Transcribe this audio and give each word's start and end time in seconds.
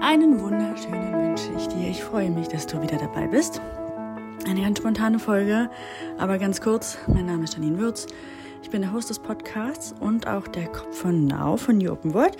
Einen 0.00 0.40
wunderschönen 0.40 1.12
wünsche 1.12 1.50
ich 1.56 1.68
dir. 1.68 1.88
Ich 1.90 2.02
freue 2.02 2.30
mich, 2.30 2.48
dass 2.48 2.66
du 2.66 2.80
wieder 2.82 2.98
dabei 2.98 3.26
bist. 3.26 3.60
Eine 4.46 4.62
ganz 4.62 4.78
spontane 4.78 5.18
Folge, 5.18 5.70
aber 6.18 6.38
ganz 6.38 6.60
kurz. 6.60 6.98
Mein 7.06 7.26
Name 7.26 7.44
ist 7.44 7.54
Janine 7.54 7.78
Würz. 7.78 8.06
Ich 8.62 8.70
bin 8.70 8.82
der 8.82 8.92
Host 8.92 9.10
des 9.10 9.18
Podcasts 9.18 9.94
und 10.00 10.26
auch 10.26 10.48
der 10.48 10.66
Kopf 10.66 10.96
von 10.96 11.26
Now 11.26 11.56
von 11.56 11.78
New 11.78 11.90
Open 11.90 12.14
World. 12.14 12.36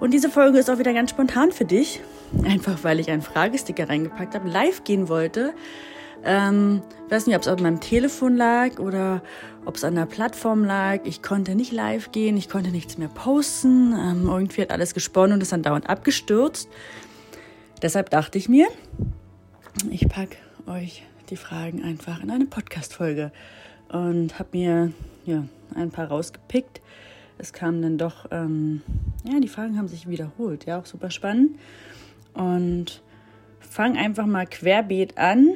Und 0.00 0.12
diese 0.12 0.28
Folge 0.28 0.58
ist 0.58 0.70
auch 0.70 0.78
wieder 0.78 0.92
ganz 0.92 1.10
spontan 1.10 1.52
für 1.52 1.64
dich. 1.64 2.00
Einfach 2.44 2.82
weil 2.82 3.00
ich 3.00 3.10
einen 3.10 3.22
Fragesticker 3.22 3.88
reingepackt 3.88 4.34
habe, 4.34 4.48
live 4.48 4.84
gehen 4.84 5.08
wollte. 5.08 5.54
Ähm, 6.24 6.82
weiß 7.08 7.26
nicht, 7.26 7.36
ob 7.36 7.42
es 7.42 7.48
auf 7.48 7.60
meinem 7.60 7.80
Telefon 7.80 8.36
lag 8.36 8.78
oder 8.78 9.22
ob 9.64 9.76
es 9.76 9.84
an 9.84 9.94
der 9.94 10.06
Plattform 10.06 10.64
lag. 10.64 11.00
Ich 11.04 11.22
konnte 11.22 11.54
nicht 11.54 11.72
live 11.72 12.12
gehen, 12.12 12.36
ich 12.36 12.48
konnte 12.48 12.70
nichts 12.70 12.98
mehr 12.98 13.08
posten. 13.08 13.92
Ähm, 13.92 14.28
irgendwie 14.28 14.62
hat 14.62 14.70
alles 14.70 14.94
gesponnen 14.94 15.34
und 15.34 15.42
ist 15.42 15.52
dann 15.52 15.62
dauernd 15.62 15.88
abgestürzt. 15.88 16.68
Deshalb 17.80 18.10
dachte 18.10 18.38
ich 18.38 18.48
mir, 18.48 18.68
ich 19.90 20.08
packe 20.08 20.36
euch 20.66 21.02
die 21.30 21.36
Fragen 21.36 21.82
einfach 21.82 22.22
in 22.22 22.30
eine 22.30 22.46
Podcast-Folge 22.46 23.32
und 23.88 24.38
habe 24.38 24.48
mir 24.52 24.92
ja, 25.24 25.44
ein 25.74 25.90
paar 25.90 26.08
rausgepickt. 26.08 26.80
Es 27.38 27.52
kamen 27.52 27.82
dann 27.82 27.98
doch, 27.98 28.26
ähm, 28.30 28.82
ja, 29.24 29.40
die 29.40 29.48
Fragen 29.48 29.78
haben 29.78 29.88
sich 29.88 30.08
wiederholt, 30.08 30.66
ja, 30.66 30.78
auch 30.78 30.86
super 30.86 31.10
spannend. 31.10 31.58
Und 32.34 33.02
fang 33.58 33.96
einfach 33.96 34.26
mal 34.26 34.46
querbeet 34.46 35.18
an, 35.18 35.54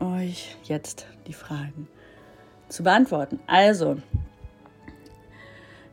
euch 0.00 0.56
jetzt 0.64 1.06
die 1.26 1.32
Fragen 1.32 1.88
zu 2.68 2.82
beantworten. 2.82 3.40
Also, 3.46 3.96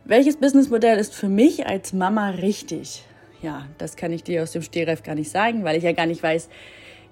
welches 0.05 0.37
Businessmodell 0.37 0.97
ist 0.97 1.13
für 1.13 1.29
mich 1.29 1.67
als 1.67 1.93
Mama 1.93 2.29
richtig? 2.29 3.03
Ja, 3.41 3.67
das 3.77 3.95
kann 3.95 4.13
ich 4.13 4.23
dir 4.23 4.43
aus 4.43 4.51
dem 4.51 4.61
Stehreif 4.61 5.03
gar 5.03 5.15
nicht 5.15 5.29
sagen, 5.29 5.63
weil 5.63 5.77
ich 5.77 5.83
ja 5.83 5.91
gar 5.91 6.05
nicht 6.05 6.23
weiß, 6.23 6.49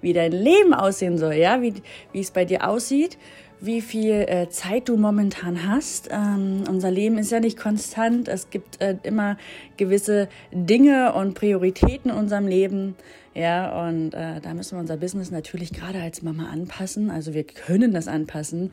wie 0.01 0.13
dein 0.13 0.31
Leben 0.31 0.73
aussehen 0.73 1.17
soll, 1.17 1.33
ja, 1.33 1.61
wie, 1.61 1.73
wie 2.11 2.19
es 2.19 2.31
bei 2.31 2.45
dir 2.45 2.67
aussieht, 2.67 3.17
wie 3.61 3.81
viel 3.81 4.25
äh, 4.27 4.49
Zeit 4.49 4.89
du 4.89 4.97
momentan 4.97 5.67
hast. 5.67 6.09
Ähm, 6.11 6.63
unser 6.69 6.91
Leben 6.91 7.17
ist 7.17 7.31
ja 7.31 7.39
nicht 7.39 7.57
konstant. 7.57 8.27
Es 8.27 8.49
gibt 8.49 8.81
äh, 8.81 8.97
immer 9.03 9.37
gewisse 9.77 10.29
Dinge 10.51 11.13
und 11.13 11.33
Prioritäten 11.33 12.11
in 12.11 12.17
unserem 12.17 12.47
Leben. 12.47 12.95
Ja, 13.33 13.87
und 13.87 14.13
äh, 14.13 14.39
da 14.41 14.53
müssen 14.53 14.77
wir 14.77 14.79
unser 14.79 14.97
Business 14.97 15.29
natürlich 15.31 15.73
gerade 15.73 16.01
als 16.01 16.21
Mama 16.21 16.49
anpassen. 16.49 17.11
Also 17.11 17.33
wir 17.33 17.43
können 17.43 17.93
das 17.93 18.07
anpassen. 18.07 18.71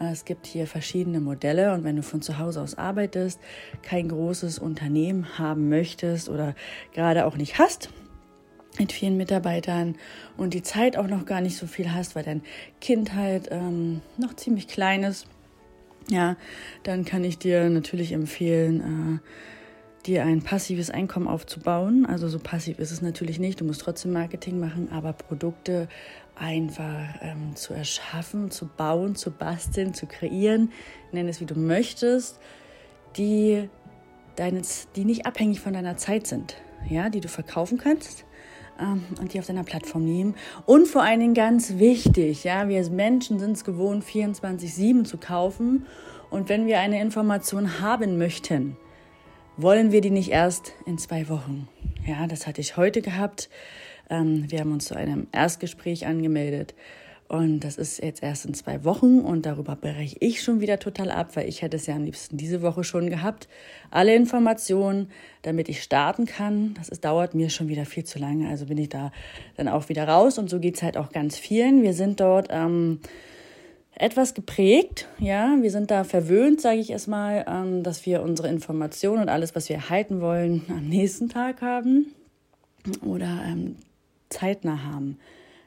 Äh, 0.00 0.10
es 0.12 0.24
gibt 0.24 0.46
hier 0.46 0.66
verschiedene 0.66 1.20
Modelle 1.20 1.72
und 1.72 1.84
wenn 1.84 1.96
du 1.96 2.02
von 2.02 2.22
zu 2.22 2.38
Hause 2.38 2.60
aus 2.60 2.76
arbeitest, 2.76 3.40
kein 3.82 4.08
großes 4.08 4.58
Unternehmen 4.58 5.38
haben 5.38 5.68
möchtest 5.68 6.28
oder 6.28 6.54
gerade 6.92 7.26
auch 7.26 7.36
nicht 7.36 7.58
hast, 7.58 7.90
mit 8.78 8.92
vielen 8.92 9.16
Mitarbeitern 9.16 9.96
und 10.36 10.54
die 10.54 10.62
Zeit 10.62 10.96
auch 10.96 11.06
noch 11.06 11.26
gar 11.26 11.40
nicht 11.40 11.56
so 11.56 11.66
viel 11.66 11.92
hast, 11.92 12.14
weil 12.14 12.24
dein 12.24 12.42
Kind 12.80 13.14
halt 13.14 13.48
ähm, 13.50 14.00
noch 14.16 14.34
ziemlich 14.34 14.68
klein 14.68 15.02
ist, 15.02 15.26
ja, 16.08 16.36
dann 16.82 17.04
kann 17.04 17.24
ich 17.24 17.38
dir 17.38 17.68
natürlich 17.68 18.12
empfehlen, 18.12 19.20
äh, 19.20 20.06
dir 20.06 20.24
ein 20.24 20.42
passives 20.42 20.90
Einkommen 20.90 21.28
aufzubauen. 21.28 22.06
Also 22.06 22.28
so 22.28 22.40
passiv 22.40 22.80
ist 22.80 22.90
es 22.90 23.02
natürlich 23.02 23.38
nicht. 23.38 23.60
Du 23.60 23.64
musst 23.64 23.82
trotzdem 23.82 24.12
Marketing 24.12 24.58
machen, 24.58 24.90
aber 24.90 25.12
Produkte 25.12 25.88
einfach 26.34 27.04
ähm, 27.20 27.54
zu 27.54 27.72
erschaffen, 27.72 28.50
zu 28.50 28.66
bauen, 28.66 29.14
zu 29.14 29.30
basteln, 29.30 29.94
zu 29.94 30.06
kreieren, 30.06 30.72
nenn 31.12 31.28
es 31.28 31.40
wie 31.40 31.46
du 31.46 31.56
möchtest, 31.56 32.40
die, 33.16 33.68
deines, 34.34 34.88
die 34.96 35.04
nicht 35.04 35.26
abhängig 35.26 35.60
von 35.60 35.74
deiner 35.74 35.96
Zeit 35.98 36.26
sind, 36.26 36.56
ja, 36.88 37.10
die 37.10 37.20
du 37.20 37.28
verkaufen 37.28 37.78
kannst 37.78 38.24
ähm, 38.80 39.04
und 39.20 39.32
die 39.32 39.38
auf 39.38 39.46
deiner 39.46 39.64
Plattform 39.64 40.04
nehmen. 40.04 40.34
Und 40.66 40.88
vor 40.88 41.02
allen 41.02 41.20
Dingen 41.20 41.34
ganz 41.34 41.78
wichtig, 41.78 42.44
ja, 42.44 42.68
wir 42.68 42.90
Menschen 42.90 43.38
sind 43.38 43.52
es 43.52 43.64
gewohnt, 43.64 44.04
24-7 44.04 45.04
zu 45.04 45.18
kaufen. 45.18 45.86
Und 46.30 46.48
wenn 46.48 46.66
wir 46.66 46.80
eine 46.80 47.00
Information 47.00 47.80
haben 47.80 48.18
möchten, 48.18 48.76
wollen 49.56 49.92
wir 49.92 50.00
die 50.00 50.10
nicht 50.10 50.30
erst 50.30 50.72
in 50.86 50.98
zwei 50.98 51.28
Wochen. 51.28 51.68
Ja, 52.06 52.26
das 52.26 52.46
hatte 52.46 52.60
ich 52.60 52.76
heute 52.76 53.02
gehabt. 53.02 53.50
Ähm, 54.08 54.50
wir 54.50 54.60
haben 54.60 54.72
uns 54.72 54.86
zu 54.86 54.94
einem 54.94 55.26
Erstgespräch 55.32 56.06
angemeldet 56.06 56.74
und 57.32 57.60
das 57.60 57.78
ist 57.78 58.02
jetzt 58.02 58.22
erst 58.22 58.44
in 58.44 58.52
zwei 58.52 58.84
Wochen 58.84 59.20
und 59.20 59.46
darüber 59.46 59.74
breche 59.74 60.18
ich 60.20 60.42
schon 60.42 60.60
wieder 60.60 60.78
total 60.78 61.10
ab, 61.10 61.34
weil 61.34 61.48
ich 61.48 61.62
hätte 61.62 61.78
es 61.78 61.86
ja 61.86 61.94
am 61.94 62.04
liebsten 62.04 62.36
diese 62.36 62.60
Woche 62.60 62.84
schon 62.84 63.08
gehabt. 63.08 63.48
Alle 63.90 64.14
Informationen, 64.14 65.10
damit 65.40 65.70
ich 65.70 65.82
starten 65.82 66.26
kann. 66.26 66.74
Das 66.74 66.90
ist, 66.90 67.06
dauert 67.06 67.34
mir 67.34 67.48
schon 67.48 67.68
wieder 67.68 67.86
viel 67.86 68.04
zu 68.04 68.18
lange. 68.18 68.50
Also 68.50 68.66
bin 68.66 68.76
ich 68.76 68.90
da 68.90 69.12
dann 69.56 69.66
auch 69.66 69.88
wieder 69.88 70.06
raus 70.06 70.36
und 70.36 70.50
so 70.50 70.60
geht 70.60 70.76
es 70.76 70.82
halt 70.82 70.98
auch 70.98 71.10
ganz 71.10 71.38
vielen. 71.38 71.82
Wir 71.82 71.94
sind 71.94 72.20
dort 72.20 72.48
ähm, 72.50 73.00
etwas 73.94 74.34
geprägt, 74.34 75.08
ja. 75.18 75.56
Wir 75.58 75.70
sind 75.70 75.90
da 75.90 76.04
verwöhnt, 76.04 76.60
sage 76.60 76.80
ich 76.80 76.90
erstmal, 76.90 77.46
ähm, 77.48 77.82
dass 77.82 78.04
wir 78.04 78.20
unsere 78.20 78.48
Informationen 78.48 79.22
und 79.22 79.30
alles, 79.30 79.54
was 79.54 79.70
wir 79.70 79.76
erhalten 79.76 80.20
wollen, 80.20 80.66
am 80.68 80.86
nächsten 80.86 81.30
Tag 81.30 81.62
haben 81.62 82.12
oder 83.00 83.40
ähm, 83.46 83.76
zeitnah 84.28 84.84
haben. 84.84 85.16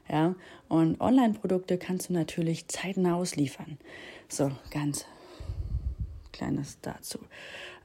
Ja, 0.09 0.35
und 0.67 1.01
Online-Produkte 1.01 1.77
kannst 1.77 2.09
du 2.09 2.13
natürlich 2.13 2.67
zeitnah 2.67 3.15
ausliefern. 3.15 3.77
So, 4.29 4.51
ganz 4.71 5.05
kleines 6.31 6.77
dazu. 6.81 7.19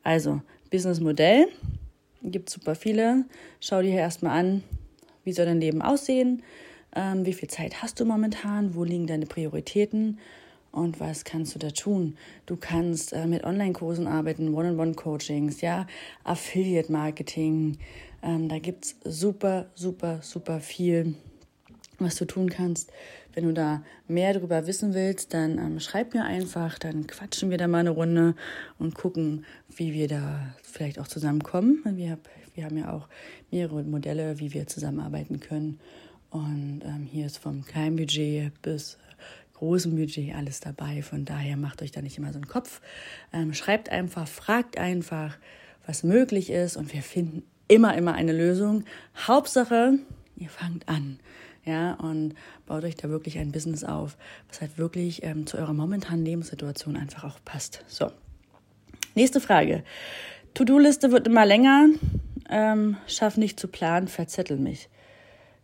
Also, 0.02 0.42
Businessmodell 0.70 1.48
gibt 2.22 2.50
super 2.50 2.74
viele. 2.74 3.24
Schau 3.60 3.82
dir 3.82 3.94
erstmal 3.94 4.38
an, 4.38 4.62
wie 5.24 5.32
soll 5.32 5.46
dein 5.46 5.60
Leben 5.60 5.82
aussehen, 5.82 6.42
ähm, 6.94 7.24
wie 7.24 7.32
viel 7.32 7.48
Zeit 7.48 7.82
hast 7.82 8.00
du 8.00 8.04
momentan, 8.04 8.74
wo 8.74 8.84
liegen 8.84 9.06
deine 9.06 9.26
Prioritäten 9.26 10.18
und 10.72 11.00
was 11.00 11.24
kannst 11.24 11.54
du 11.54 11.58
da 11.58 11.70
tun? 11.70 12.16
Du 12.46 12.56
kannst 12.56 13.12
äh, 13.12 13.26
mit 13.26 13.44
Online-Kursen 13.44 14.06
arbeiten, 14.06 14.54
One-on-One-Coachings, 14.54 15.60
ja, 15.60 15.86
Affiliate-Marketing. 16.24 17.78
Ähm, 18.22 18.48
da 18.48 18.58
gibt 18.58 18.84
es 18.84 18.96
super, 19.04 19.66
super, 19.74 20.20
super 20.22 20.60
viel 20.60 21.14
was 22.04 22.16
du 22.16 22.24
tun 22.24 22.50
kannst. 22.50 22.92
Wenn 23.32 23.44
du 23.44 23.52
da 23.52 23.82
mehr 24.08 24.32
darüber 24.32 24.66
wissen 24.66 24.94
willst, 24.94 25.34
dann 25.34 25.58
ähm, 25.58 25.80
schreib 25.80 26.14
mir 26.14 26.24
einfach, 26.24 26.78
dann 26.78 27.06
quatschen 27.06 27.50
wir 27.50 27.58
da 27.58 27.68
mal 27.68 27.78
eine 27.78 27.90
Runde 27.90 28.34
und 28.78 28.94
gucken, 28.94 29.44
wie 29.68 29.92
wir 29.92 30.08
da 30.08 30.54
vielleicht 30.62 30.98
auch 30.98 31.08
zusammenkommen. 31.08 31.82
Wir, 31.84 32.18
wir 32.54 32.64
haben 32.64 32.76
ja 32.76 32.92
auch 32.92 33.08
mehrere 33.50 33.82
Modelle, 33.84 34.40
wie 34.40 34.52
wir 34.52 34.66
zusammenarbeiten 34.66 35.40
können. 35.40 35.78
Und 36.30 36.82
ähm, 36.84 37.08
hier 37.10 37.26
ist 37.26 37.38
vom 37.38 37.64
kleinen 37.64 37.96
Budget 37.96 38.60
bis 38.62 38.98
großem 39.54 39.94
Budget 39.94 40.34
alles 40.34 40.60
dabei. 40.60 41.02
Von 41.02 41.24
daher 41.24 41.56
macht 41.56 41.82
euch 41.82 41.90
da 41.90 42.02
nicht 42.02 42.18
immer 42.18 42.32
so 42.32 42.38
einen 42.38 42.48
Kopf. 42.48 42.80
Ähm, 43.32 43.52
schreibt 43.52 43.90
einfach, 43.90 44.26
fragt 44.26 44.78
einfach, 44.78 45.36
was 45.86 46.02
möglich 46.02 46.50
ist 46.50 46.76
und 46.76 46.92
wir 46.92 47.02
finden 47.02 47.42
immer, 47.68 47.96
immer 47.96 48.14
eine 48.14 48.32
Lösung. 48.32 48.84
Hauptsache, 49.16 49.98
ihr 50.36 50.48
fangt 50.48 50.88
an 50.88 51.20
ja, 51.64 51.94
und 51.94 52.34
baut 52.66 52.84
euch 52.84 52.96
da 52.96 53.08
wirklich 53.10 53.38
ein 53.38 53.52
Business 53.52 53.84
auf, 53.84 54.16
was 54.48 54.60
halt 54.60 54.78
wirklich 54.78 55.22
ähm, 55.22 55.46
zu 55.46 55.58
eurer 55.58 55.74
momentanen 55.74 56.24
Lebenssituation 56.24 56.96
einfach 56.96 57.24
auch 57.24 57.38
passt. 57.44 57.84
So, 57.86 58.10
nächste 59.14 59.40
Frage. 59.40 59.84
To-Do-Liste 60.54 61.12
wird 61.12 61.26
immer 61.26 61.44
länger, 61.44 61.88
ähm, 62.48 62.96
schaff 63.06 63.36
nicht 63.36 63.60
zu 63.60 63.68
planen, 63.68 64.08
verzettel 64.08 64.56
mich. 64.56 64.88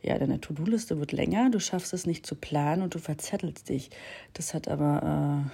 Ja, 0.02 0.18
deine 0.18 0.40
To-Do-Liste 0.40 0.98
wird 1.00 1.12
länger, 1.12 1.50
du 1.50 1.58
schaffst 1.58 1.92
es 1.92 2.06
nicht 2.06 2.26
zu 2.26 2.36
planen 2.36 2.82
und 2.82 2.94
du 2.94 2.98
verzettelst 2.98 3.68
dich. 3.68 3.90
Das 4.34 4.54
hat 4.54 4.68
aber, 4.68 5.48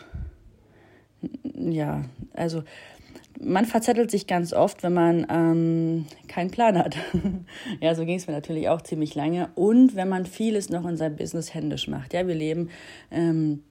äh, 1.22 1.70
ja, 1.70 2.04
also 2.34 2.64
man 3.40 3.66
verzettelt 3.66 4.10
sich 4.10 4.26
ganz 4.26 4.52
oft, 4.52 4.82
wenn 4.82 4.94
man 4.94 5.26
ähm, 5.28 6.06
keinen 6.28 6.50
Plan 6.50 6.78
hat. 6.78 6.96
ja, 7.80 7.94
so 7.94 8.04
ging 8.04 8.16
es 8.16 8.26
mir 8.26 8.32
natürlich 8.32 8.68
auch 8.68 8.82
ziemlich 8.82 9.14
lange. 9.14 9.50
Und 9.54 9.96
wenn 9.96 10.08
man 10.08 10.26
vieles 10.26 10.70
noch 10.70 10.86
in 10.86 10.96
seinem 10.96 11.16
Business 11.16 11.52
händisch 11.52 11.88
macht. 11.88 12.12
Ja, 12.12 12.26
wir 12.26 12.34
leben 12.34 12.70
ähm, 13.10 13.62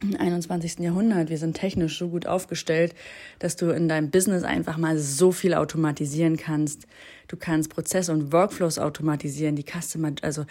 im 0.00 0.16
21. 0.16 0.78
Jahrhundert. 0.78 1.28
Wir 1.28 1.38
sind 1.38 1.54
technisch 1.54 1.98
so 1.98 2.08
gut 2.08 2.26
aufgestellt, 2.26 2.94
dass 3.38 3.56
du 3.56 3.70
in 3.70 3.88
deinem 3.88 4.10
Business 4.10 4.42
einfach 4.42 4.78
mal 4.78 4.98
so 4.98 5.32
viel 5.32 5.54
automatisieren 5.54 6.36
kannst. 6.36 6.86
Du 7.26 7.36
kannst 7.36 7.70
Prozesse 7.70 8.12
und 8.12 8.32
Workflows 8.32 8.78
automatisieren, 8.78 9.56
die 9.56 9.64
Customer, 9.64 10.12
also 10.22 10.44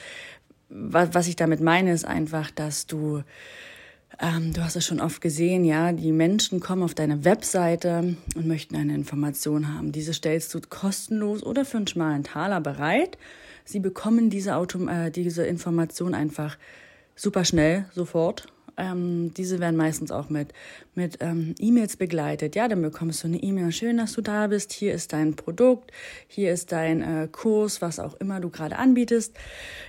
was, 0.70 1.14
was 1.14 1.28
ich 1.28 1.38
damit 1.38 1.62
meine, 1.62 1.94
ist 1.94 2.06
einfach, 2.06 2.52
dass 2.52 2.88
du 2.88 3.24
ähm, 4.19 4.54
du 4.54 4.64
hast 4.64 4.75
es 4.75 4.86
schon 4.86 5.00
oft 5.00 5.22
gesehen, 5.22 5.64
ja, 5.64 5.92
die 5.92 6.12
Menschen 6.12 6.60
kommen 6.60 6.84
auf 6.84 6.96
deine 6.96 7.24
Webseite 7.24 8.16
und 8.36 8.48
möchten 8.48 8.75
eine 8.75 8.96
Information 8.96 9.74
haben. 9.74 9.92
Diese 9.92 10.14
stellst 10.14 10.54
du 10.54 10.62
kostenlos 10.62 11.44
oder 11.44 11.66
für 11.66 11.78
einen 11.78 11.88
schmalen 11.88 12.24
Taler 12.24 12.62
bereit. 12.62 13.18
Sie 13.66 13.80
bekommen 13.80 14.30
diese, 14.30 14.56
Auto 14.56 14.88
äh, 14.88 15.12
diese 15.12 15.46
Information 15.46 16.14
einfach 16.14 16.58
super 17.16 17.46
schnell, 17.46 17.86
sofort 17.94 18.48
ähm, 18.78 19.34
diese 19.34 19.60
werden 19.60 19.76
meistens 19.76 20.12
auch 20.12 20.30
mit, 20.30 20.54
mit 20.94 21.18
ähm, 21.20 21.56
E-Mails 21.60 21.98
begleitet. 21.98 22.56
Ja, 22.56 22.68
dann 22.68 22.82
bekommst 22.82 23.24
du 23.24 23.28
eine 23.28 23.42
E-Mail. 23.42 23.72
Schön, 23.72 23.98
dass 23.98 24.14
du 24.14 24.22
da 24.22 24.48
bist. 24.48 24.72
Hier 24.72 24.94
ist 24.94 25.14
dein 25.14 25.36
Produkt. 25.36 25.92
Hier 26.28 26.54
ist 26.54 26.72
dein 26.72 27.02
äh, 27.02 27.28
Kurs, 27.32 27.82
was 27.82 28.00
auch 28.00 28.14
immer 28.16 28.40
du 28.40 28.50
gerade 28.50 28.78
anbietest. 28.78 29.36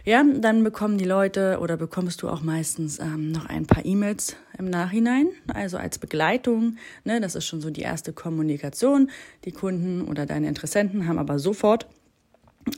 Ja, 0.05 0.25
dann 0.25 0.65
bekommen 0.65 0.97
die 0.97 1.05
Leute 1.05 1.59
oder 1.61 1.77
bekommst 1.77 2.23
du 2.23 2.29
auch 2.29 2.41
meistens 2.41 2.99
ähm, 2.99 3.31
noch 3.31 3.47
ein 3.47 3.67
paar 3.67 3.85
E-Mails 3.85 4.37
im 4.59 4.71
Nachhinein. 4.71 5.29
Also 5.53 5.77
als 5.77 5.99
Begleitung. 5.99 6.77
Ne, 7.05 7.21
das 7.21 7.35
ist 7.35 7.45
schon 7.45 7.61
so 7.61 7.71
die 7.71 7.83
erste 7.83 8.13
Kommunikation. 8.13 9.11
Die 9.45 9.53
Kunden 9.53 10.03
oder 10.03 10.25
deine 10.25 10.49
Interessenten 10.49 11.07
haben 11.07 11.19
aber 11.19 11.39
sofort 11.39 11.87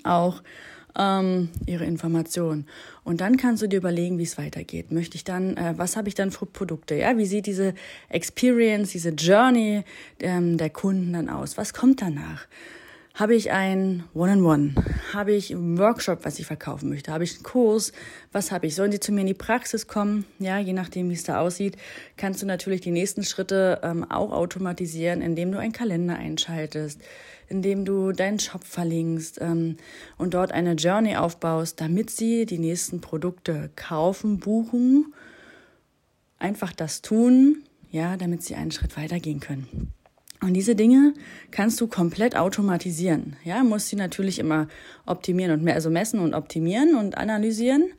auch 0.05 0.43
ähm, 0.99 1.49
ihre 1.67 1.85
Informationen. 1.85 2.67
Und 3.05 3.21
dann 3.21 3.37
kannst 3.37 3.63
du 3.63 3.67
dir 3.67 3.77
überlegen, 3.77 4.19
wie 4.19 4.25
es 4.25 4.39
weitergeht. 4.39 4.93
Möchte 4.93 5.17
ich 5.17 5.25
dann, 5.25 5.57
äh, 5.57 5.75
was 5.77 5.97
habe 5.97 6.09
ich 6.09 6.15
dann 6.15 6.31
für 6.31 6.47
Produkte? 6.47 6.95
Ja, 6.95 7.17
wie 7.17 7.27
sieht 7.27 7.47
diese 7.47 7.75
Experience, 8.09 8.93
diese 8.93 9.11
Journey 9.11 9.83
ähm, 10.21 10.59
der 10.59 10.71
Kunden 10.71 11.13
dann 11.13 11.29
aus? 11.29 11.57
Was 11.57 11.73
kommt 11.75 12.03
danach? 12.03 12.47
Habe 13.21 13.35
ich 13.35 13.53
ein 13.53 14.05
One-on-One? 14.15 14.77
Habe 15.13 15.33
ich 15.33 15.55
einen 15.55 15.77
Workshop, 15.77 16.25
was 16.25 16.39
ich 16.39 16.47
verkaufen 16.47 16.89
möchte? 16.89 17.13
Habe 17.13 17.23
ich 17.25 17.35
einen 17.35 17.43
Kurs? 17.43 17.93
Was 18.33 18.51
habe 18.51 18.67
ich? 18.67 18.75
Sollen 18.75 18.93
die 18.93 18.99
zu 18.99 19.13
mir 19.13 19.21
in 19.21 19.27
die 19.27 19.35
Praxis 19.35 19.87
kommen? 19.87 20.25
Ja, 20.39 20.59
je 20.59 20.73
nachdem, 20.73 21.11
wie 21.11 21.15
es 21.15 21.25
da 21.25 21.39
aussieht, 21.39 21.77
kannst 22.17 22.41
du 22.41 22.47
natürlich 22.47 22.81
die 22.81 22.91
nächsten 22.91 23.23
Schritte 23.23 23.83
ähm, 23.83 24.11
auch 24.11 24.33
automatisieren, 24.33 25.21
indem 25.21 25.53
du 25.53 25.59
einen 25.59 25.75
Kalender 25.75 26.17
einschaltest, 26.17 26.99
indem 27.51 27.85
du 27.85 28.13
deinen 28.13 28.39
Shop 28.39 28.65
verlinkst 28.65 29.39
ähm, 29.43 29.77
und 30.17 30.33
dort 30.33 30.53
eine 30.53 30.73
Journey 30.73 31.17
aufbaust, 31.17 31.79
damit 31.79 32.09
sie 32.09 32.47
die 32.47 32.59
nächsten 32.59 33.03
Produkte 33.03 33.69
kaufen, 33.77 34.39
buchen, 34.39 35.13
einfach 36.39 36.73
das 36.73 37.03
tun, 37.03 37.65
ja, 37.91 38.17
damit 38.17 38.45
sie 38.45 38.55
einen 38.55 38.71
Schritt 38.71 38.97
weitergehen 38.97 39.41
können. 39.41 39.93
Und 40.43 40.55
diese 40.55 40.75
Dinge 40.75 41.13
kannst 41.51 41.81
du 41.81 41.87
komplett 41.87 42.35
automatisieren. 42.35 43.37
Ja, 43.45 43.63
musst 43.63 43.89
sie 43.89 43.97
natürlich 43.97 44.39
immer 44.39 44.69
optimieren 45.05 45.53
und 45.53 45.63
mehr, 45.63 45.75
also 45.75 45.91
messen 45.91 46.21
und 46.21 46.35
optimieren 46.35 46.95
und 46.95 47.19
analysieren. 47.19 47.91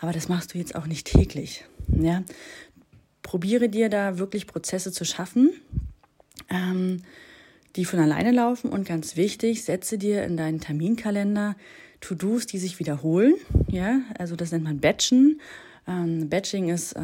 Aber 0.00 0.12
das 0.12 0.28
machst 0.28 0.54
du 0.54 0.58
jetzt 0.58 0.76
auch 0.76 0.86
nicht 0.86 1.06
täglich. 1.08 1.64
Ja, 1.88 2.22
probiere 3.22 3.68
dir 3.68 3.88
da 3.88 4.18
wirklich 4.18 4.46
Prozesse 4.46 4.92
zu 4.92 5.04
schaffen, 5.04 5.50
ähm, 6.48 7.02
die 7.74 7.84
von 7.84 7.98
alleine 7.98 8.30
laufen. 8.30 8.70
Und 8.70 8.86
ganz 8.86 9.16
wichtig, 9.16 9.64
setze 9.64 9.98
dir 9.98 10.22
in 10.22 10.36
deinen 10.36 10.60
Terminkalender 10.60 11.56
To-Dos, 12.00 12.46
die 12.46 12.58
sich 12.58 12.78
wiederholen. 12.78 13.34
Ja, 13.68 14.00
also 14.16 14.36
das 14.36 14.52
nennt 14.52 14.64
man 14.64 14.78
Batchen. 14.78 15.40
Ähm, 15.88 16.28
Batching 16.28 16.68
ist 16.68 16.92
äh, 16.92 17.00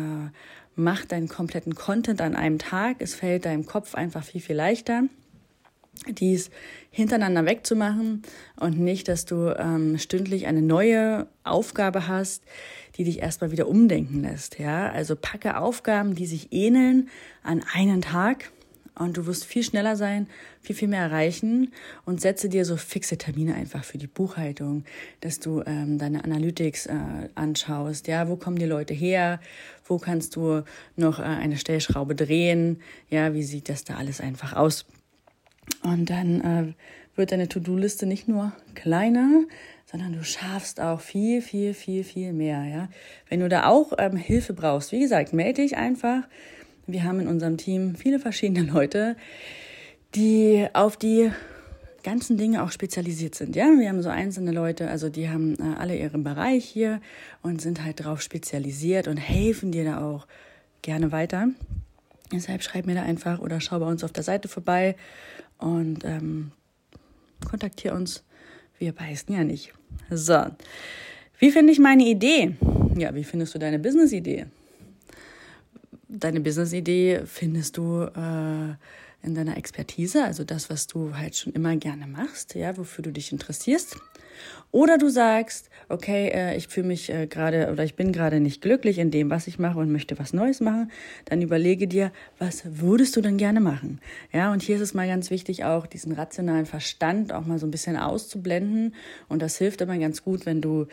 mach 0.76 1.05
deinen 1.05 1.29
kompletten 1.29 1.75
Content 1.75 2.21
an 2.21 2.37
einem 2.37 2.59
Tag. 2.59 2.97
Es 3.00 3.15
fällt 3.15 3.44
deinem 3.44 3.67
Kopf 3.67 3.94
einfach 3.94 4.25
viel, 4.25 4.41
viel 4.41 4.56
leichter, 4.56 5.05
dies 6.09 6.50
hintereinander 6.91 7.44
wegzumachen 7.47 8.23
und 8.56 8.79
nicht, 8.79 9.09
dass 9.09 9.25
du 9.25 9.55
ähm, 9.59 9.99
stündlich 9.99 10.47
eine 10.47 10.62
neue 10.62 11.26
Aufgabe 11.44 12.09
hast, 12.09 12.43
die 12.97 13.05
dich 13.05 13.21
erstmal 13.21 13.50
wieder 13.50 13.69
umdenken 13.69 14.23
lässt. 14.23 14.59
Ja, 14.59 14.91
also 14.91 15.17
packe 15.17 15.59
Aufgaben, 15.59 16.15
die 16.15 16.26
sich 16.26 16.53
ähneln, 16.53 17.09
an 17.43 17.65
einen 17.73 18.00
Tag 18.03 18.50
und 18.99 19.17
du 19.17 19.26
wirst 19.26 19.44
viel 19.44 19.62
schneller 19.62 19.96
sein, 19.96 20.29
viel, 20.61 20.76
viel 20.76 20.88
mehr 20.88 21.02
erreichen 21.02 21.73
und 22.05 22.20
setze 22.20 22.49
dir 22.49 22.64
so 22.64 22.76
fixe 22.76 23.19
Termine 23.19 23.55
einfach 23.55 23.85
für 23.85 23.99
die 23.99 24.06
Buchhaltung, 24.06 24.85
dass 25.20 25.41
du 25.41 25.62
ähm, 25.67 25.99
deine 25.99 26.25
Analytics 26.25 26.87
äh, 26.87 26.94
anschaust. 27.35 28.06
Ja, 28.06 28.29
wo 28.29 28.37
kommen 28.37 28.58
die 28.58 28.67
Leute 28.67 28.94
her? 28.94 29.41
Wo 29.85 29.99
kannst 29.99 30.37
du 30.37 30.62
noch 30.96 31.19
äh, 31.19 31.23
eine 31.23 31.56
Stellschraube 31.56 32.14
drehen? 32.14 32.81
Ja, 33.11 33.35
wie 33.35 33.43
sieht 33.43 33.69
das 33.69 33.85
da 33.85 33.96
alles 33.96 34.20
einfach 34.20 34.55
aus? 34.55 34.87
Und 35.82 36.11
dann 36.11 36.41
äh, 36.41 36.73
wird 37.17 37.32
deine 37.32 37.49
To-Do-Liste 37.49 38.06
nicht 38.06 38.29
nur 38.29 38.52
kleiner, 38.75 39.44
sondern 39.87 40.12
du 40.12 40.25
schaffst 40.25 40.81
auch 40.81 41.00
viel, 41.00 41.43
viel, 41.43 41.75
viel, 41.75 42.05
viel 42.05 42.32
mehr. 42.32 42.64
Ja, 42.64 42.88
wenn 43.29 43.41
du 43.41 43.49
da 43.49 43.67
auch 43.67 43.93
ähm, 43.99 44.17
Hilfe 44.17 44.52
brauchst, 44.52 44.93
wie 44.93 45.00
gesagt, 45.00 45.32
melde 45.32 45.62
dich 45.62 45.76
einfach. 45.76 46.25
Wir 46.87 47.05
haben 47.05 47.21
in 47.21 47.29
unserem 47.29 47.57
Team 47.57 47.95
viele 47.97 48.19
verschiedene 48.19 48.63
Leute, 48.63 49.17
die 50.15 50.67
auf 50.75 50.97
die 50.97 51.31
ganzen 52.03 52.37
Dinge 52.37 52.63
auch 52.63 52.71
spezialisiert 52.71 53.35
sind. 53.35 53.57
Ja, 53.57 53.65
wir 53.65 53.89
haben 53.89 54.03
so 54.03 54.11
einzelne 54.11 54.53
Leute, 54.53 54.91
also 54.91 55.09
die 55.09 55.31
haben 55.31 55.57
äh, 55.59 55.77
alle 55.79 55.97
ihren 55.97 56.23
Bereich 56.23 56.65
hier 56.65 57.01
und 57.43 57.63
sind 57.63 57.83
halt 57.83 58.01
darauf 58.01 58.21
spezialisiert 58.21 59.09
und 59.09 59.17
helfen 59.17 59.73
dir 59.73 59.85
da 59.85 60.07
auch 60.07 60.27
gerne 60.83 61.13
weiter. 61.13 61.49
Deshalb 62.31 62.63
schreib 62.63 62.87
mir 62.87 62.95
da 62.95 63.03
einfach 63.03 63.41
oder 63.41 63.61
schau 63.61 63.79
bei 63.79 63.87
uns 63.87 64.05
auf 64.05 64.13
der 64.13 64.23
Seite 64.23 64.49
vorbei 64.49 64.97
und 65.59 66.05
ähm, 66.05 66.53
kontaktiere 67.49 67.95
uns. 67.95 68.23
Wir 68.79 68.93
beißen 68.93 69.35
ja 69.35 69.45
nicht. 69.45 69.73
So, 70.11 70.45
wie 71.39 71.51
finde 71.51 71.73
ich 71.73 71.79
meine 71.79 72.05
Idee? 72.05 72.57
Ja, 72.97 73.15
wie 73.15 73.25
findest 73.25 73.55
du 73.55 73.59
deine 73.59 73.79
Business-Idee? 73.79 74.47
Deine 76.19 76.41
Business-Idee 76.41 77.23
findest 77.27 77.77
du 77.77 78.03
äh, 78.03 78.75
in 79.27 79.35
deiner 79.35 79.57
Expertise, 79.57 80.25
also 80.25 80.45
das, 80.45 80.71
was 80.71 80.87
du 80.87 81.17
halt 81.17 81.37
schon 81.37 81.53
immer 81.55 81.75
gerne 81.77 82.07
machst, 82.07 82.55
ja, 82.55 82.77
wofür 82.77 83.03
du 83.03 83.11
dich 83.11 83.33
interessierst. 83.33 83.97
Oder 84.71 84.99
du 84.99 85.09
sagst, 85.09 85.71
okay, 85.89 86.29
äh, 86.29 86.57
ich 86.57 86.69
fühle 86.69 86.89
mich 86.89 87.11
äh, 87.11 87.27
gerade 87.27 87.71
oder 87.71 87.85
ich 87.85 87.95
bin 87.95 88.13
gerade 88.13 88.41
nicht 88.41 88.61
glücklich 88.61 88.99
in 88.99 89.11
dem, 89.11 89.31
was 89.31 89.47
ich 89.47 89.59
mache 89.59 89.79
und 89.79 89.93
möchte 89.93 90.19
was 90.19 90.33
Neues 90.33 90.61
machen, 90.61 90.91
dann 91.27 91.41
überlege 91.41 91.87
dir, 91.87 92.11
was 92.39 92.63
würdest 92.65 93.15
du 93.17 93.21
denn 93.21 93.37
gerne 93.37 93.61
machen? 93.61 94.01
Ja, 94.33 94.53
und 94.53 94.63
hier 94.63 94.77
ist 94.77 94.83
es 94.83 94.95
mal 94.95 95.07
ganz 95.07 95.31
wichtig, 95.31 95.65
auch 95.65 95.87
diesen 95.87 96.13
rationalen 96.13 96.67
Verstand 96.67 97.33
auch 97.33 97.47
mal 97.47 97.59
so 97.59 97.67
ein 97.67 97.71
bisschen 97.71 97.97
auszublenden. 97.97 98.95
Und 99.29 99.41
das 99.41 99.57
hilft 99.57 99.81
immer 99.81 99.99
ganz 99.99 100.25
gut, 100.25 100.45
wenn 100.45 100.61
du 100.61 100.87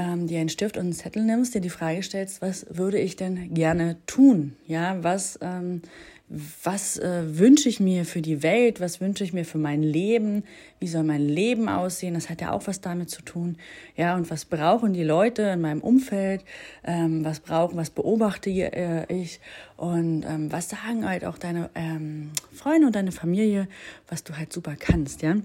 ähm, 0.00 0.26
dir 0.26 0.40
einen 0.40 0.48
Stift 0.48 0.76
und 0.76 0.84
einen 0.84 0.92
Zettel 0.92 1.22
nimmst, 1.22 1.54
dir 1.54 1.60
die 1.60 1.68
Frage 1.68 2.02
stellst, 2.02 2.40
was 2.40 2.66
würde 2.70 2.98
ich 2.98 3.16
denn 3.16 3.52
gerne 3.52 3.96
tun? 4.06 4.56
Ja, 4.66 5.02
was, 5.02 5.38
ähm, 5.42 5.82
was 6.28 6.96
äh, 6.96 7.38
wünsche 7.38 7.68
ich 7.68 7.80
mir 7.80 8.06
für 8.06 8.22
die 8.22 8.42
Welt? 8.42 8.80
Was 8.80 9.00
wünsche 9.00 9.24
ich 9.24 9.34
mir 9.34 9.44
für 9.44 9.58
mein 9.58 9.82
Leben? 9.82 10.44
Wie 10.78 10.86
soll 10.86 11.02
mein 11.02 11.20
Leben 11.28 11.68
aussehen? 11.68 12.14
Das 12.14 12.30
hat 12.30 12.40
ja 12.40 12.52
auch 12.52 12.66
was 12.66 12.80
damit 12.80 13.10
zu 13.10 13.20
tun. 13.20 13.58
Ja, 13.94 14.16
und 14.16 14.30
was 14.30 14.46
brauchen 14.46 14.94
die 14.94 15.04
Leute 15.04 15.42
in 15.42 15.60
meinem 15.60 15.82
Umfeld? 15.82 16.44
Ähm, 16.82 17.24
was 17.24 17.40
brauchen, 17.40 17.76
was 17.76 17.90
beobachte 17.90 18.48
äh, 18.48 19.04
ich? 19.12 19.40
Und 19.76 20.24
ähm, 20.26 20.50
was 20.50 20.70
sagen 20.70 21.06
halt 21.06 21.26
auch 21.26 21.36
deine 21.36 21.68
ähm, 21.74 22.30
Freunde 22.52 22.86
und 22.86 22.96
deine 22.96 23.12
Familie, 23.12 23.68
was 24.08 24.24
du 24.24 24.36
halt 24.36 24.52
super 24.52 24.76
kannst, 24.78 25.20
ja? 25.22 25.36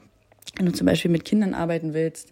Wenn 0.56 0.68
du 0.68 0.72
zum 0.72 0.86
Beispiel 0.86 1.12
mit 1.12 1.25
Kindern 1.25 1.54
arbeiten 1.54 1.94
willst, 1.94 2.31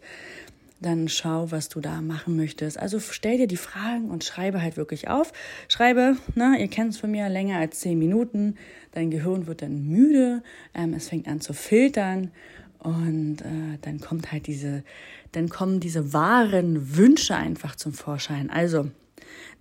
dann 0.83 1.07
schau, 1.07 1.51
was 1.51 1.69
du 1.69 1.79
da 1.79 2.01
machen 2.01 2.35
möchtest. 2.35 2.77
Also 2.77 2.99
stell 2.99 3.37
dir 3.37 3.47
die 3.47 3.57
Fragen 3.57 4.09
und 4.11 4.23
schreibe 4.23 4.61
halt 4.61 4.77
wirklich 4.77 5.07
auf. 5.07 5.33
Schreibe, 5.67 6.17
ne, 6.35 6.57
ihr 6.59 6.67
kennt 6.67 6.93
es 6.93 6.99
von 6.99 7.09
mir, 7.11 7.27
länger 7.29 7.57
als 7.57 7.79
zehn 7.79 7.97
Minuten. 7.97 8.55
Dein 8.91 9.09
Gehirn 9.09 9.47
wird 9.47 9.61
dann 9.61 9.87
müde, 9.87 10.43
ähm, 10.73 10.93
es 10.93 11.09
fängt 11.09 11.27
an 11.27 11.41
zu 11.41 11.53
filtern 11.53 12.31
und 12.79 13.41
äh, 13.41 13.77
dann 13.81 13.99
kommt 13.99 14.31
halt 14.31 14.45
diese, 14.47 14.83
dann 15.31 15.49
kommen 15.49 15.79
diese 15.79 16.13
wahren 16.13 16.95
Wünsche 16.97 17.35
einfach 17.35 17.75
zum 17.75 17.93
Vorschein. 17.93 18.49
Also 18.49 18.89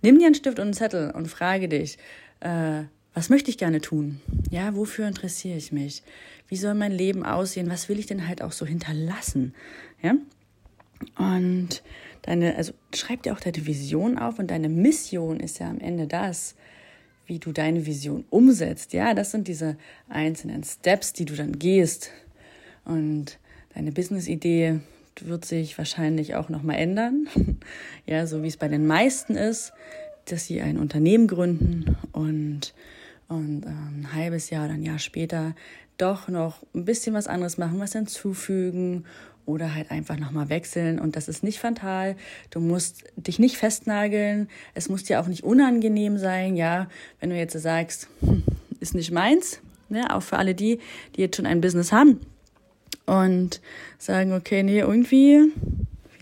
nimm 0.01 0.19
dir 0.19 0.27
einen 0.27 0.35
Stift 0.35 0.59
und 0.59 0.65
einen 0.65 0.73
Zettel 0.73 1.11
und 1.11 1.27
frage 1.27 1.69
dich, 1.69 1.97
äh, 2.41 2.83
was 3.13 3.29
möchte 3.29 3.49
ich 3.49 3.57
gerne 3.57 3.79
tun? 3.79 4.19
Ja, 4.49 4.75
wofür 4.75 5.07
interessiere 5.07 5.57
ich 5.57 5.71
mich? 5.71 6.03
Wie 6.47 6.57
soll 6.57 6.73
mein 6.73 6.91
Leben 6.91 7.23
aussehen? 7.25 7.69
Was 7.69 7.87
will 7.87 7.99
ich 7.99 8.07
denn 8.07 8.27
halt 8.27 8.41
auch 8.41 8.51
so 8.51 8.65
hinterlassen? 8.65 9.53
Ja? 10.01 10.15
Und 11.17 11.83
deine, 12.23 12.55
also 12.55 12.73
schreib 12.93 13.23
dir 13.23 13.33
auch 13.33 13.39
deine 13.39 13.65
Vision 13.65 14.17
auf 14.17 14.39
und 14.39 14.51
deine 14.51 14.69
Mission 14.69 15.39
ist 15.39 15.59
ja 15.59 15.69
am 15.69 15.79
Ende 15.79 16.07
das, 16.07 16.55
wie 17.25 17.39
du 17.39 17.51
deine 17.51 17.85
Vision 17.85 18.25
umsetzt. 18.29 18.93
Ja, 18.93 19.13
das 19.13 19.31
sind 19.31 19.47
diese 19.47 19.77
einzelnen 20.09 20.63
Steps, 20.63 21.13
die 21.13 21.25
du 21.25 21.35
dann 21.35 21.59
gehst. 21.59 22.11
Und 22.85 23.39
deine 23.73 23.91
Business-Idee 23.91 24.79
wird 25.21 25.45
sich 25.45 25.77
wahrscheinlich 25.77 26.35
auch 26.35 26.49
nochmal 26.49 26.77
ändern. 26.77 27.27
ja, 28.05 28.25
so 28.27 28.43
wie 28.43 28.47
es 28.47 28.57
bei 28.57 28.67
den 28.67 28.87
meisten 28.87 29.35
ist, 29.35 29.73
dass 30.25 30.45
sie 30.45 30.61
ein 30.61 30.77
Unternehmen 30.77 31.27
gründen 31.27 31.97
und, 32.11 32.73
und 33.27 33.65
ähm, 33.65 34.01
ein 34.01 34.13
halbes 34.13 34.49
Jahr 34.49 34.65
oder 34.65 34.73
ein 34.73 34.83
Jahr 34.83 34.99
später 34.99 35.55
doch 35.97 36.27
noch 36.27 36.63
ein 36.73 36.85
bisschen 36.85 37.13
was 37.13 37.27
anderes 37.27 37.57
machen, 37.57 37.79
was 37.79 37.93
hinzufügen 37.93 39.05
oder 39.45 39.73
halt 39.73 39.91
einfach 39.91 40.17
nochmal 40.17 40.49
wechseln. 40.49 40.99
Und 40.99 41.15
das 41.15 41.27
ist 41.27 41.43
nicht 41.43 41.59
fatal. 41.59 42.15
Du 42.49 42.59
musst 42.59 43.03
dich 43.15 43.39
nicht 43.39 43.57
festnageln. 43.57 44.49
Es 44.73 44.89
muss 44.89 45.03
dir 45.03 45.19
auch 45.19 45.27
nicht 45.27 45.43
unangenehm 45.43 46.17
sein. 46.17 46.55
Ja, 46.55 46.87
wenn 47.19 47.29
du 47.29 47.37
jetzt 47.37 47.59
sagst, 47.59 48.07
ist 48.79 48.95
nicht 48.95 49.11
meins, 49.11 49.59
ne? 49.89 50.13
auch 50.13 50.23
für 50.23 50.37
alle 50.37 50.55
die, 50.55 50.79
die 51.15 51.21
jetzt 51.21 51.37
schon 51.37 51.45
ein 51.45 51.61
Business 51.61 51.91
haben 51.91 52.19
und 53.05 53.61
sagen, 53.97 54.33
okay, 54.33 54.63
nee, 54.63 54.79
irgendwie, 54.79 55.51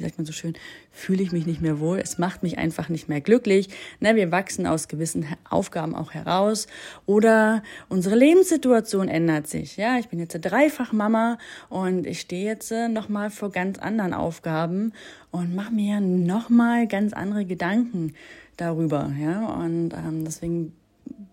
wie 0.01 0.05
sagt 0.05 0.17
man 0.17 0.25
so 0.25 0.33
schön, 0.33 0.55
fühle 0.91 1.21
ich 1.21 1.31
mich 1.31 1.45
nicht 1.45 1.61
mehr 1.61 1.79
wohl. 1.79 1.99
Es 1.99 2.17
macht 2.17 2.41
mich 2.41 2.57
einfach 2.57 2.89
nicht 2.89 3.07
mehr 3.07 3.21
glücklich. 3.21 3.69
Ne, 3.99 4.15
wir 4.15 4.31
wachsen 4.31 4.65
aus 4.65 4.87
gewissen 4.87 5.27
Aufgaben 5.47 5.93
auch 5.93 6.13
heraus. 6.13 6.65
Oder 7.05 7.61
unsere 7.87 8.15
Lebenssituation 8.15 9.07
ändert 9.07 9.47
sich. 9.47 9.77
Ja, 9.77 9.99
ich 9.99 10.07
bin 10.09 10.19
jetzt 10.19 10.33
dreifach 10.41 10.91
Mama 10.91 11.37
und 11.69 12.07
ich 12.07 12.21
stehe 12.21 12.45
jetzt 12.45 12.71
äh, 12.71 12.87
nochmal 12.87 13.29
vor 13.29 13.51
ganz 13.51 13.77
anderen 13.77 14.13
Aufgaben 14.13 14.93
und 15.29 15.55
mache 15.55 15.71
mir 15.71 16.01
nochmal 16.01 16.87
ganz 16.87 17.13
andere 17.13 17.45
Gedanken 17.45 18.15
darüber. 18.57 19.11
Ja, 19.19 19.45
und 19.45 19.93
ähm, 19.93 20.25
deswegen 20.25 20.73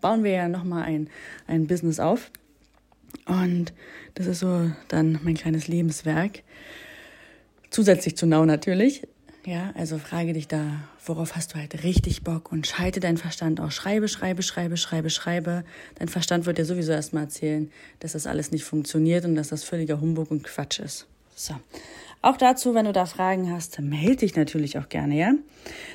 bauen 0.02 0.24
wir 0.24 0.32
ja 0.32 0.48
nochmal 0.48 0.84
ein, 0.84 1.08
ein 1.46 1.66
Business 1.66 2.00
auf. 2.00 2.30
Und 3.24 3.72
das 4.14 4.26
ist 4.26 4.40
so 4.40 4.70
dann 4.88 5.20
mein 5.22 5.34
kleines 5.34 5.68
Lebenswerk. 5.68 6.42
Zusätzlich 7.70 8.16
zu 8.16 8.26
Now 8.26 8.44
natürlich. 8.44 9.02
Ja, 9.44 9.72
also 9.76 9.98
frage 9.98 10.34
dich 10.34 10.46
da, 10.46 10.62
worauf 11.06 11.34
hast 11.34 11.54
du 11.54 11.58
halt 11.58 11.82
richtig 11.82 12.22
Bock 12.22 12.52
und 12.52 12.66
schalte 12.66 13.00
deinen 13.00 13.16
Verstand 13.16 13.60
aus. 13.60 13.74
Schreibe, 13.74 14.08
schreibe, 14.08 14.42
schreibe, 14.42 14.76
schreibe, 14.76 15.10
schreibe. 15.10 15.64
Dein 15.98 16.08
Verstand 16.08 16.44
wird 16.44 16.58
dir 16.58 16.64
sowieso 16.64 16.92
erstmal 16.92 17.24
erzählen, 17.24 17.70
dass 18.00 18.12
das 18.12 18.26
alles 18.26 18.50
nicht 18.50 18.64
funktioniert 18.64 19.24
und 19.24 19.36
dass 19.36 19.48
das 19.48 19.64
völliger 19.64 20.00
Humbug 20.00 20.30
und 20.30 20.44
Quatsch 20.44 20.80
ist. 20.80 21.06
So. 21.34 21.54
Auch 22.20 22.36
dazu, 22.36 22.74
wenn 22.74 22.84
du 22.84 22.92
da 22.92 23.06
Fragen 23.06 23.52
hast, 23.52 23.80
melde 23.80 24.16
dich 24.16 24.34
natürlich 24.34 24.76
auch 24.78 24.88
gerne, 24.88 25.16
ja? 25.16 25.32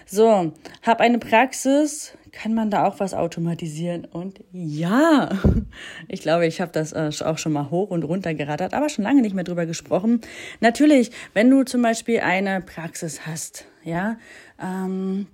So, 0.05 0.53
hab 0.81 1.01
eine 1.01 1.19
Praxis, 1.19 2.13
kann 2.33 2.53
man 2.53 2.69
da 2.69 2.85
auch 2.85 2.99
was 2.99 3.13
automatisieren? 3.13 4.05
Und 4.05 4.43
ja, 4.51 5.29
ich 6.09 6.21
glaube, 6.21 6.45
ich 6.47 6.59
habe 6.59 6.71
das 6.71 6.91
äh, 6.91 7.11
auch 7.23 7.37
schon 7.37 7.53
mal 7.53 7.69
hoch 7.69 7.91
und 7.91 8.03
runter 8.03 8.33
gerattert, 8.33 8.73
aber 8.73 8.89
schon 8.89 9.05
lange 9.05 9.21
nicht 9.21 9.35
mehr 9.35 9.45
drüber 9.45 9.65
gesprochen. 9.65 10.19
Natürlich, 10.59 11.11
wenn 11.33 11.49
du 11.49 11.63
zum 11.63 11.81
Beispiel 11.81 12.19
eine 12.19 12.59
Praxis 12.59 13.25
hast, 13.25 13.65
ja, 13.83 14.17
ähm, 14.61 15.27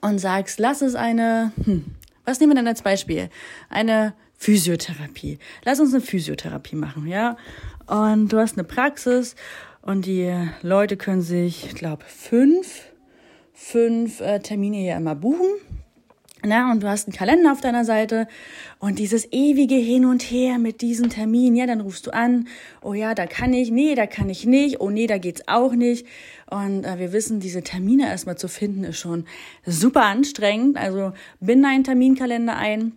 und 0.00 0.18
sagst, 0.18 0.58
lass 0.58 0.82
es 0.82 0.94
eine, 0.94 1.52
hm, 1.64 1.84
was 2.24 2.40
nehmen 2.40 2.52
wir 2.52 2.56
denn 2.56 2.68
als 2.68 2.82
Beispiel? 2.82 3.28
Eine 3.68 4.14
Physiotherapie. 4.36 5.38
Lass 5.64 5.78
uns 5.78 5.92
eine 5.92 6.02
Physiotherapie 6.02 6.76
machen, 6.76 7.06
ja? 7.06 7.36
Und 7.86 8.32
du 8.32 8.38
hast 8.38 8.56
eine 8.56 8.64
Praxis 8.64 9.36
und 9.82 10.06
die 10.06 10.32
Leute 10.62 10.96
können 10.96 11.22
sich, 11.22 11.66
ich 11.66 11.74
glaube, 11.74 12.04
fünf, 12.06 12.84
fünf 13.52 14.20
äh, 14.20 14.40
Termine 14.40 14.78
hier 14.78 14.96
immer 14.96 15.14
buchen. 15.14 15.46
Na, 16.44 16.72
und 16.72 16.82
du 16.82 16.88
hast 16.88 17.06
einen 17.06 17.16
Kalender 17.16 17.52
auf 17.52 17.60
deiner 17.60 17.84
Seite 17.84 18.26
und 18.80 18.98
dieses 18.98 19.32
ewige 19.32 19.76
Hin 19.76 20.04
und 20.04 20.22
Her 20.22 20.58
mit 20.58 20.80
diesen 20.80 21.08
Terminen, 21.08 21.54
ja, 21.54 21.66
dann 21.66 21.80
rufst 21.80 22.08
du 22.08 22.10
an, 22.12 22.48
oh 22.80 22.94
ja, 22.94 23.14
da 23.14 23.26
kann 23.26 23.52
ich, 23.52 23.70
nee, 23.70 23.94
da 23.94 24.06
kann 24.06 24.28
ich 24.28 24.44
nicht, 24.44 24.80
oh 24.80 24.90
nee, 24.90 25.06
da 25.06 25.18
geht's 25.18 25.46
auch 25.46 25.72
nicht. 25.72 26.04
Und 26.50 26.84
äh, 26.84 26.98
wir 26.98 27.12
wissen, 27.12 27.38
diese 27.38 27.62
Termine 27.62 28.08
erstmal 28.08 28.36
zu 28.36 28.48
finden, 28.48 28.82
ist 28.82 28.98
schon 28.98 29.24
super 29.64 30.02
anstrengend. 30.02 30.76
Also 30.76 31.12
binde 31.40 31.68
einen 31.68 31.84
Terminkalender 31.84 32.56
ein 32.56 32.92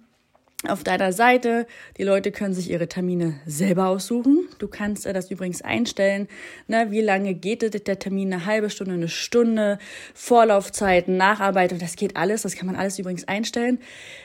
auf 0.67 0.83
deiner 0.83 1.13
Seite. 1.13 1.67
Die 1.97 2.03
Leute 2.03 2.31
können 2.31 2.53
sich 2.53 2.69
ihre 2.69 2.87
Termine 2.87 3.39
selber 3.45 3.87
aussuchen. 3.87 4.47
Du 4.59 4.67
kannst 4.67 5.05
äh, 5.05 5.13
das 5.13 5.31
übrigens 5.31 5.61
einstellen. 5.61 6.27
Ne, 6.67 6.87
wie 6.91 7.01
lange 7.01 7.33
geht 7.33 7.61
der 7.61 7.99
Termin? 7.99 8.33
Eine 8.33 8.45
halbe 8.45 8.69
Stunde, 8.69 8.93
eine 8.93 9.07
Stunde, 9.07 9.79
Vorlaufzeiten, 10.13 11.17
Nacharbeitung, 11.17 11.79
das 11.79 11.95
geht 11.95 12.17
alles. 12.17 12.43
Das 12.43 12.55
kann 12.55 12.67
man 12.67 12.75
alles 12.75 12.99
übrigens 12.99 13.27
einstellen. 13.27 13.79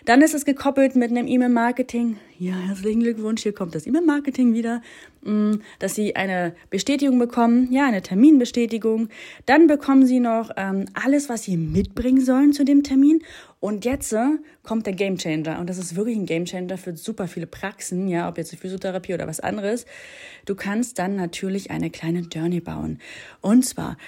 Dann 0.05 0.23
ist 0.23 0.35
es 0.35 0.45
gekoppelt 0.45 0.97
mit 0.97 1.11
einem 1.11 1.27
E-Mail-Marketing. 1.27 2.19
Ja, 2.39 2.55
herzlichen 2.55 3.01
Glückwunsch. 3.01 3.43
Hier 3.43 3.53
kommt 3.53 3.75
das 3.75 3.87
E-Mail-Marketing 3.87 4.55
wieder. 4.55 4.81
Mm, 5.23 5.57
dass 5.79 5.95
sie 5.95 6.17
eine 6.17 6.55
Bestätigung 6.71 7.19
bekommen, 7.19 7.71
ja, 7.71 7.87
eine 7.87 8.01
Terminbestätigung. 8.01 9.09
Dann 9.45 9.67
bekommen 9.67 10.07
sie 10.07 10.19
noch 10.19 10.51
ähm, 10.57 10.87
alles, 10.95 11.29
was 11.29 11.43
sie 11.43 11.59
mitbringen 11.59 12.25
sollen 12.25 12.55
zu 12.55 12.65
dem 12.65 12.83
Termin. 12.83 13.23
Und 13.61 13.85
jetzt 13.85 14.13
äh, 14.15 14.39
kommt 14.63 14.87
der 14.87 14.95
Gamechanger. 14.95 15.61
Und 15.61 15.69
das 15.69 15.77
ist 15.77 15.95
wirklich 15.95 16.17
ein 16.17 16.27
Gamechanger 16.27 16.79
für 16.79 16.97
super 16.97 17.29
viele 17.29 17.47
Praxen, 17.47 18.09
ja, 18.09 18.29
ob 18.29 18.39
jetzt 18.39 18.57
Physiotherapie 18.57 19.15
oder 19.15 19.27
was 19.27 19.41
anderes. 19.41 19.85
Du 20.47 20.55
kannst 20.55 20.99
dann 20.99 21.15
natürlich 21.15 21.71
eine 21.71 21.91
kleine 21.91 22.21
Journey 22.21 22.61
bauen. 22.61 22.99
Und 23.43 23.65
zwar, 23.67 23.99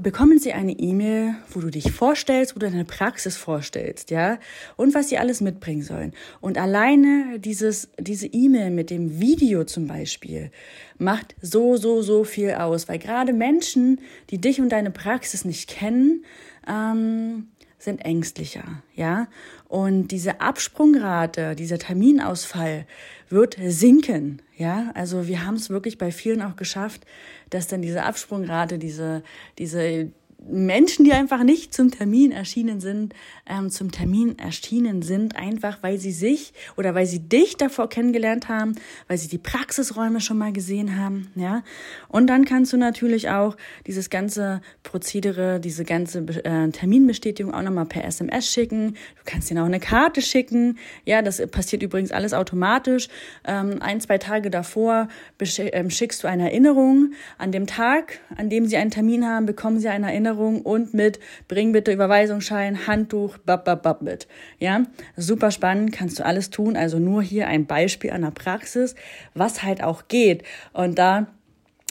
bekommen 0.00 0.38
sie 0.38 0.52
eine 0.52 0.72
E-Mail, 0.72 1.36
wo 1.50 1.60
du 1.60 1.70
dich 1.70 1.92
vorstellst, 1.92 2.56
wo 2.56 2.58
du 2.58 2.68
deine 2.68 2.84
Praxis 2.84 3.36
vorstellst, 3.36 4.10
ja, 4.10 4.38
und 4.76 4.94
was 4.94 5.08
sie 5.08 5.18
alles 5.18 5.40
mitbringen 5.40 5.82
sollen. 5.82 6.12
Und 6.40 6.58
alleine 6.58 7.38
dieses, 7.38 7.90
diese 7.98 8.26
E-Mail 8.26 8.70
mit 8.70 8.90
dem 8.90 9.20
Video 9.20 9.64
zum 9.64 9.86
Beispiel 9.86 10.50
macht 10.98 11.36
so, 11.40 11.76
so, 11.76 12.02
so 12.02 12.24
viel 12.24 12.52
aus, 12.52 12.88
weil 12.88 12.98
gerade 12.98 13.32
Menschen, 13.32 14.00
die 14.30 14.40
dich 14.40 14.60
und 14.60 14.70
deine 14.70 14.90
Praxis 14.90 15.44
nicht 15.44 15.68
kennen, 15.68 16.24
ähm, 16.66 17.48
sind 17.84 18.04
ängstlicher, 18.04 18.82
ja. 18.94 19.28
Und 19.68 20.08
diese 20.08 20.40
Absprungrate, 20.40 21.54
dieser 21.54 21.78
Terminausfall 21.78 22.86
wird 23.28 23.56
sinken, 23.66 24.42
ja. 24.56 24.90
Also 24.94 25.26
wir 25.28 25.46
haben 25.46 25.54
es 25.54 25.70
wirklich 25.70 25.98
bei 25.98 26.10
vielen 26.10 26.42
auch 26.42 26.56
geschafft, 26.56 27.04
dass 27.50 27.66
dann 27.68 27.82
diese 27.82 28.02
Absprungrate, 28.02 28.78
diese, 28.78 29.22
diese 29.58 30.10
Menschen, 30.46 31.04
die 31.04 31.12
einfach 31.12 31.42
nicht 31.42 31.72
zum 31.72 31.90
Termin 31.90 32.32
erschienen 32.32 32.80
sind, 32.80 33.14
ähm, 33.46 33.70
zum 33.70 33.90
Termin 33.90 34.38
erschienen 34.38 35.02
sind, 35.02 35.36
einfach 35.36 35.82
weil 35.82 35.98
sie 35.98 36.12
sich 36.12 36.52
oder 36.76 36.94
weil 36.94 37.06
sie 37.06 37.20
dich 37.20 37.56
davor 37.56 37.88
kennengelernt 37.88 38.48
haben, 38.48 38.74
weil 39.08 39.18
sie 39.18 39.28
die 39.28 39.38
Praxisräume 39.38 40.20
schon 40.20 40.38
mal 40.38 40.52
gesehen 40.52 40.98
haben, 40.98 41.28
ja. 41.34 41.62
Und 42.08 42.26
dann 42.26 42.44
kannst 42.44 42.72
du 42.72 42.76
natürlich 42.76 43.30
auch 43.30 43.56
dieses 43.86 44.10
ganze 44.10 44.60
Prozedere, 44.82 45.60
diese 45.60 45.84
ganze 45.84 46.20
äh, 46.44 46.68
Terminbestätigung 46.70 47.54
auch 47.54 47.62
nochmal 47.62 47.86
per 47.86 48.04
SMS 48.04 48.50
schicken. 48.50 48.94
Du 49.16 49.22
kannst 49.24 49.50
ihnen 49.50 49.60
auch 49.60 49.66
eine 49.66 49.80
Karte 49.80 50.20
schicken. 50.20 50.78
Ja, 51.04 51.22
das 51.22 51.44
passiert 51.46 51.82
übrigens 51.82 52.12
alles 52.12 52.34
automatisch. 52.34 53.08
Ähm, 53.46 53.78
ein, 53.80 54.00
zwei 54.00 54.18
Tage 54.18 54.50
davor 54.50 55.08
ähm, 55.40 55.90
schickst 55.90 56.22
du 56.22 56.28
eine 56.28 56.50
Erinnerung. 56.50 57.12
An 57.38 57.52
dem 57.52 57.66
Tag, 57.66 58.20
an 58.36 58.50
dem 58.50 58.66
sie 58.66 58.76
einen 58.76 58.90
Termin 58.90 59.26
haben, 59.26 59.46
bekommen 59.46 59.78
sie 59.78 59.88
eine 59.88 60.06
Erinnerung 60.06 60.33
Erinnerung 60.34 60.62
und 60.62 60.94
mit 60.94 61.20
bring 61.48 61.72
bitte 61.72 61.92
Überweisungsschein, 61.92 62.86
Handtuch, 62.86 63.38
bab, 63.38 63.64
bab, 63.64 63.82
bab 63.82 64.02
mit. 64.02 64.26
Ja, 64.58 64.82
super 65.16 65.50
spannend, 65.50 65.92
kannst 65.92 66.18
du 66.18 66.24
alles 66.24 66.50
tun. 66.50 66.76
Also 66.76 66.98
nur 66.98 67.22
hier 67.22 67.48
ein 67.48 67.66
Beispiel 67.66 68.10
an 68.10 68.22
der 68.22 68.30
Praxis, 68.30 68.94
was 69.34 69.62
halt 69.62 69.82
auch 69.82 70.08
geht. 70.08 70.42
Und 70.72 70.98
da 70.98 71.28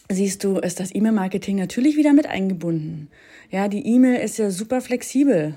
siehst 0.09 0.43
du, 0.43 0.57
ist 0.57 0.79
das 0.79 0.93
E-Mail-Marketing 0.93 1.55
natürlich 1.57 1.97
wieder 1.97 2.13
mit 2.13 2.27
eingebunden. 2.27 3.09
Ja, 3.49 3.67
die 3.67 3.85
E-Mail 3.85 4.21
ist 4.21 4.37
ja 4.37 4.49
super 4.51 4.81
flexibel. 4.81 5.55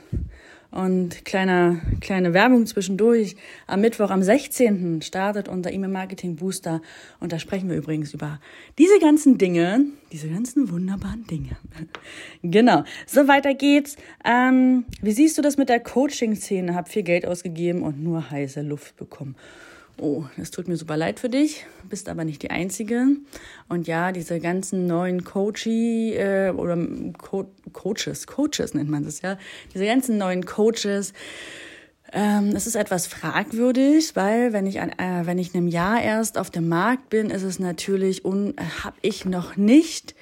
Und 0.77 1.25
kleine, 1.25 1.81
kleine 2.03 2.35
Werbung 2.35 2.67
zwischendurch. 2.67 3.35
Am 3.67 3.81
Mittwoch, 3.81 4.11
am 4.11 4.23
16. 4.23 5.01
startet 5.01 5.49
unser 5.49 5.73
E-Mail-Marketing 5.73 6.37
Booster. 6.37 6.83
Und 7.19 7.33
da 7.33 7.39
sprechen 7.39 7.71
wir 7.71 7.79
übrigens 7.79 8.13
über 8.13 8.41
diese 8.77 8.99
ganzen 8.99 9.39
Dinge, 9.39 9.87
diese 10.13 10.29
ganzen 10.29 10.71
wunderbaren 10.71 11.27
Dinge. 11.29 11.57
genau. 12.43 12.85
So, 13.07 13.27
weiter 13.27 13.55
geht's. 13.55 13.97
Ähm, 14.23 14.85
wie 15.01 15.13
siehst 15.13 15.39
du 15.39 15.43
das 15.43 15.57
mit 15.57 15.71
der 15.71 15.81
Coaching-Szene? 15.81 16.75
Hab 16.75 16.91
viel 16.91 17.05
Geld 17.05 17.25
ausgegeben 17.25 17.81
und 17.81 18.05
nur 18.05 18.31
heiße 18.31 18.61
Luft 18.61 18.99
bekommen. 18.99 19.35
Oh, 19.99 20.25
das 20.37 20.51
tut 20.51 20.69
mir 20.69 20.77
super 20.77 20.97
leid 20.97 21.19
für 21.19 21.31
dich, 21.31 21.65
bist 21.89 22.11
aber 22.11 22.25
nicht 22.25 22.43
die 22.43 22.51
Einzige. 22.51 23.07
Und 23.69 23.87
ja, 23.87 24.13
diese 24.13 24.41
ganzen 24.41 24.87
neuen 24.87 25.25
Coachie 25.25 26.13
äh, 26.15 26.51
oder 26.51 26.77
Co 27.17 27.51
Coaches, 27.73 28.27
Coaches 28.27 28.75
nennt 28.75 28.91
man 28.91 29.05
das 29.05 29.23
ja, 29.23 29.39
diese 29.73 29.87
ganzen 29.87 30.19
neuen 30.19 30.45
Coaches, 30.45 31.15
ähm, 32.13 32.53
es 32.55 32.67
ist 32.67 32.77
etwas 32.77 33.07
fragwürdig, 33.07 34.15
weil 34.15 34.53
wenn 34.53 34.67
ich, 34.67 34.81
an, 34.81 34.91
äh, 34.91 35.27
wenn 35.27 35.39
ich 35.39 35.55
in 35.55 35.61
einem 35.61 35.69
Jahr 35.69 36.03
erst 36.03 36.39
auf 36.39 36.51
dem 36.51 36.69
Markt 36.69 37.11
bin, 37.11 37.31
ist 37.31 37.43
es 37.43 37.59
natürlich, 37.59 38.25
äh, 38.25 38.53
habe 38.85 38.97
ich 39.03 39.25
noch 39.25 39.57
nicht 39.57 40.15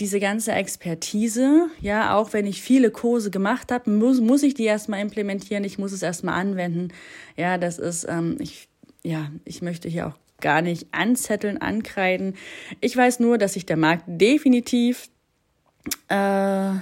diese 0.00 0.18
ganze 0.20 0.52
Expertise, 0.52 1.68
ja, 1.80 2.16
auch 2.16 2.32
wenn 2.32 2.46
ich 2.46 2.62
viele 2.62 2.90
Kurse 2.90 3.30
gemacht 3.30 3.70
habe, 3.70 3.90
muss, 3.90 4.20
muss 4.20 4.42
ich 4.42 4.54
die 4.54 4.64
erstmal 4.64 5.00
implementieren, 5.00 5.64
ich 5.64 5.78
muss 5.78 5.92
es 5.92 6.02
erstmal 6.02 6.40
anwenden. 6.40 6.88
Ja, 7.36 7.58
das 7.58 7.78
ist, 7.78 8.06
ähm, 8.08 8.36
ich 8.40 8.68
ja, 9.04 9.30
ich 9.44 9.62
möchte 9.62 9.88
hier 9.88 10.08
auch 10.08 10.18
gar 10.40 10.62
nicht 10.62 10.88
anzetteln, 10.92 11.58
ankreiden. 11.58 12.34
Ich 12.80 12.96
weiß 12.96 13.20
nur, 13.20 13.38
dass 13.38 13.52
sich 13.54 13.66
der 13.66 13.76
Markt 13.76 14.04
definitiv 14.06 15.08
äh, 16.08 16.72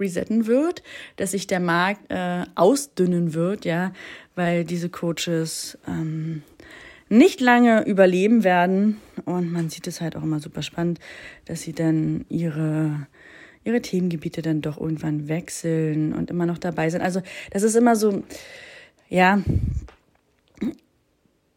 resetten 0.00 0.46
wird, 0.46 0.82
dass 1.16 1.32
sich 1.32 1.46
der 1.46 1.60
Markt 1.60 2.10
äh, 2.10 2.44
ausdünnen 2.54 3.34
wird, 3.34 3.64
ja, 3.64 3.92
weil 4.34 4.64
diese 4.64 4.88
Coaches 4.88 5.78
ähm, 5.86 6.42
nicht 7.08 7.40
lange 7.40 7.84
überleben 7.84 8.44
werden. 8.44 9.00
Und 9.24 9.52
man 9.52 9.70
sieht 9.70 9.86
es 9.86 10.00
halt 10.00 10.16
auch 10.16 10.22
immer 10.22 10.40
super 10.40 10.62
spannend, 10.62 10.98
dass 11.44 11.62
sie 11.62 11.72
dann 11.72 12.24
ihre 12.28 13.06
ihre 13.64 13.82
Themengebiete 13.82 14.40
dann 14.40 14.62
doch 14.62 14.80
irgendwann 14.80 15.28
wechseln 15.28 16.14
und 16.14 16.30
immer 16.30 16.46
noch 16.46 16.58
dabei 16.58 16.88
sind. 16.88 17.02
Also 17.02 17.20
das 17.50 17.62
ist 17.62 17.74
immer 17.74 17.96
so, 17.96 18.22
ja, 19.10 19.42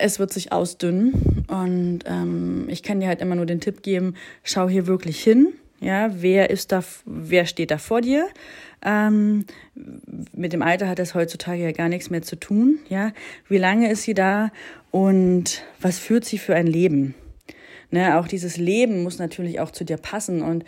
es 0.01 0.19
wird 0.19 0.33
sich 0.33 0.51
ausdünnen 0.51 1.45
und 1.47 1.99
ähm, 2.05 2.65
ich 2.69 2.83
kann 2.83 2.99
dir 2.99 3.07
halt 3.07 3.21
immer 3.21 3.35
nur 3.35 3.45
den 3.45 3.61
Tipp 3.61 3.83
geben, 3.83 4.15
schau 4.43 4.67
hier 4.67 4.87
wirklich 4.87 5.23
hin. 5.23 5.53
Ja, 5.79 6.11
wer 6.21 6.51
ist 6.51 6.71
da, 6.71 6.83
wer 7.05 7.45
steht 7.45 7.71
da 7.71 7.79
vor 7.79 8.01
dir? 8.01 8.27
Ähm, 8.83 9.45
mit 10.33 10.53
dem 10.53 10.61
Alter 10.61 10.87
hat 10.87 10.99
das 10.99 11.15
heutzutage 11.15 11.63
ja 11.63 11.71
gar 11.71 11.89
nichts 11.89 12.09
mehr 12.09 12.21
zu 12.21 12.35
tun. 12.35 12.79
Ja, 12.87 13.13
wie 13.47 13.57
lange 13.57 13.89
ist 13.89 14.03
sie 14.03 14.13
da 14.13 14.51
und 14.91 15.63
was 15.79 15.97
führt 15.97 16.25
sie 16.25 16.37
für 16.37 16.55
ein 16.55 16.67
Leben? 16.67 17.15
Ne, 17.89 18.17
auch 18.17 18.27
dieses 18.27 18.57
Leben 18.57 19.03
muss 19.03 19.17
natürlich 19.19 19.59
auch 19.59 19.71
zu 19.71 19.83
dir 19.83 19.97
passen 19.97 20.41
und 20.41 20.63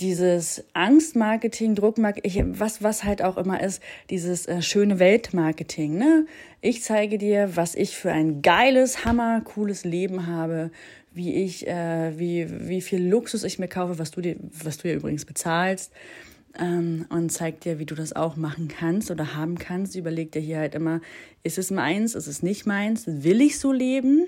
dieses 0.00 0.64
Angstmarketing, 0.72 1.74
Druckmarketing, 1.74 2.58
was, 2.58 2.82
was 2.82 3.04
halt 3.04 3.22
auch 3.22 3.36
immer 3.36 3.62
ist, 3.62 3.82
dieses 4.10 4.46
äh, 4.46 4.60
schöne 4.60 4.98
Weltmarketing. 4.98 5.96
Ne? 5.96 6.26
Ich 6.60 6.82
zeige 6.82 7.18
dir, 7.18 7.56
was 7.56 7.74
ich 7.74 7.96
für 7.96 8.10
ein 8.10 8.42
geiles, 8.42 9.04
hammer, 9.04 9.40
cooles 9.42 9.84
Leben 9.84 10.26
habe, 10.26 10.70
wie 11.12 11.34
ich, 11.34 11.68
äh, 11.68 12.18
wie, 12.18 12.68
wie 12.68 12.80
viel 12.80 13.06
Luxus 13.06 13.44
ich 13.44 13.58
mir 13.58 13.68
kaufe, 13.68 13.98
was 13.98 14.10
du 14.10 14.20
dir, 14.20 14.36
was 14.40 14.78
du 14.78 14.88
dir 14.88 14.94
übrigens 14.94 15.24
bezahlst. 15.24 15.92
Ähm, 16.58 17.06
und 17.08 17.30
zeig 17.30 17.60
dir, 17.60 17.78
wie 17.78 17.86
du 17.86 17.94
das 17.94 18.14
auch 18.14 18.36
machen 18.36 18.68
kannst 18.68 19.10
oder 19.12 19.36
haben 19.36 19.58
kannst. 19.58 19.94
Überleg 19.94 20.32
dir 20.32 20.40
hier 20.40 20.58
halt 20.58 20.74
immer, 20.74 21.00
ist 21.44 21.58
es 21.58 21.70
meins, 21.70 22.16
ist 22.16 22.26
es 22.26 22.42
nicht 22.42 22.66
meins, 22.66 23.04
will 23.06 23.40
ich 23.40 23.58
so 23.60 23.72
leben? 23.72 24.26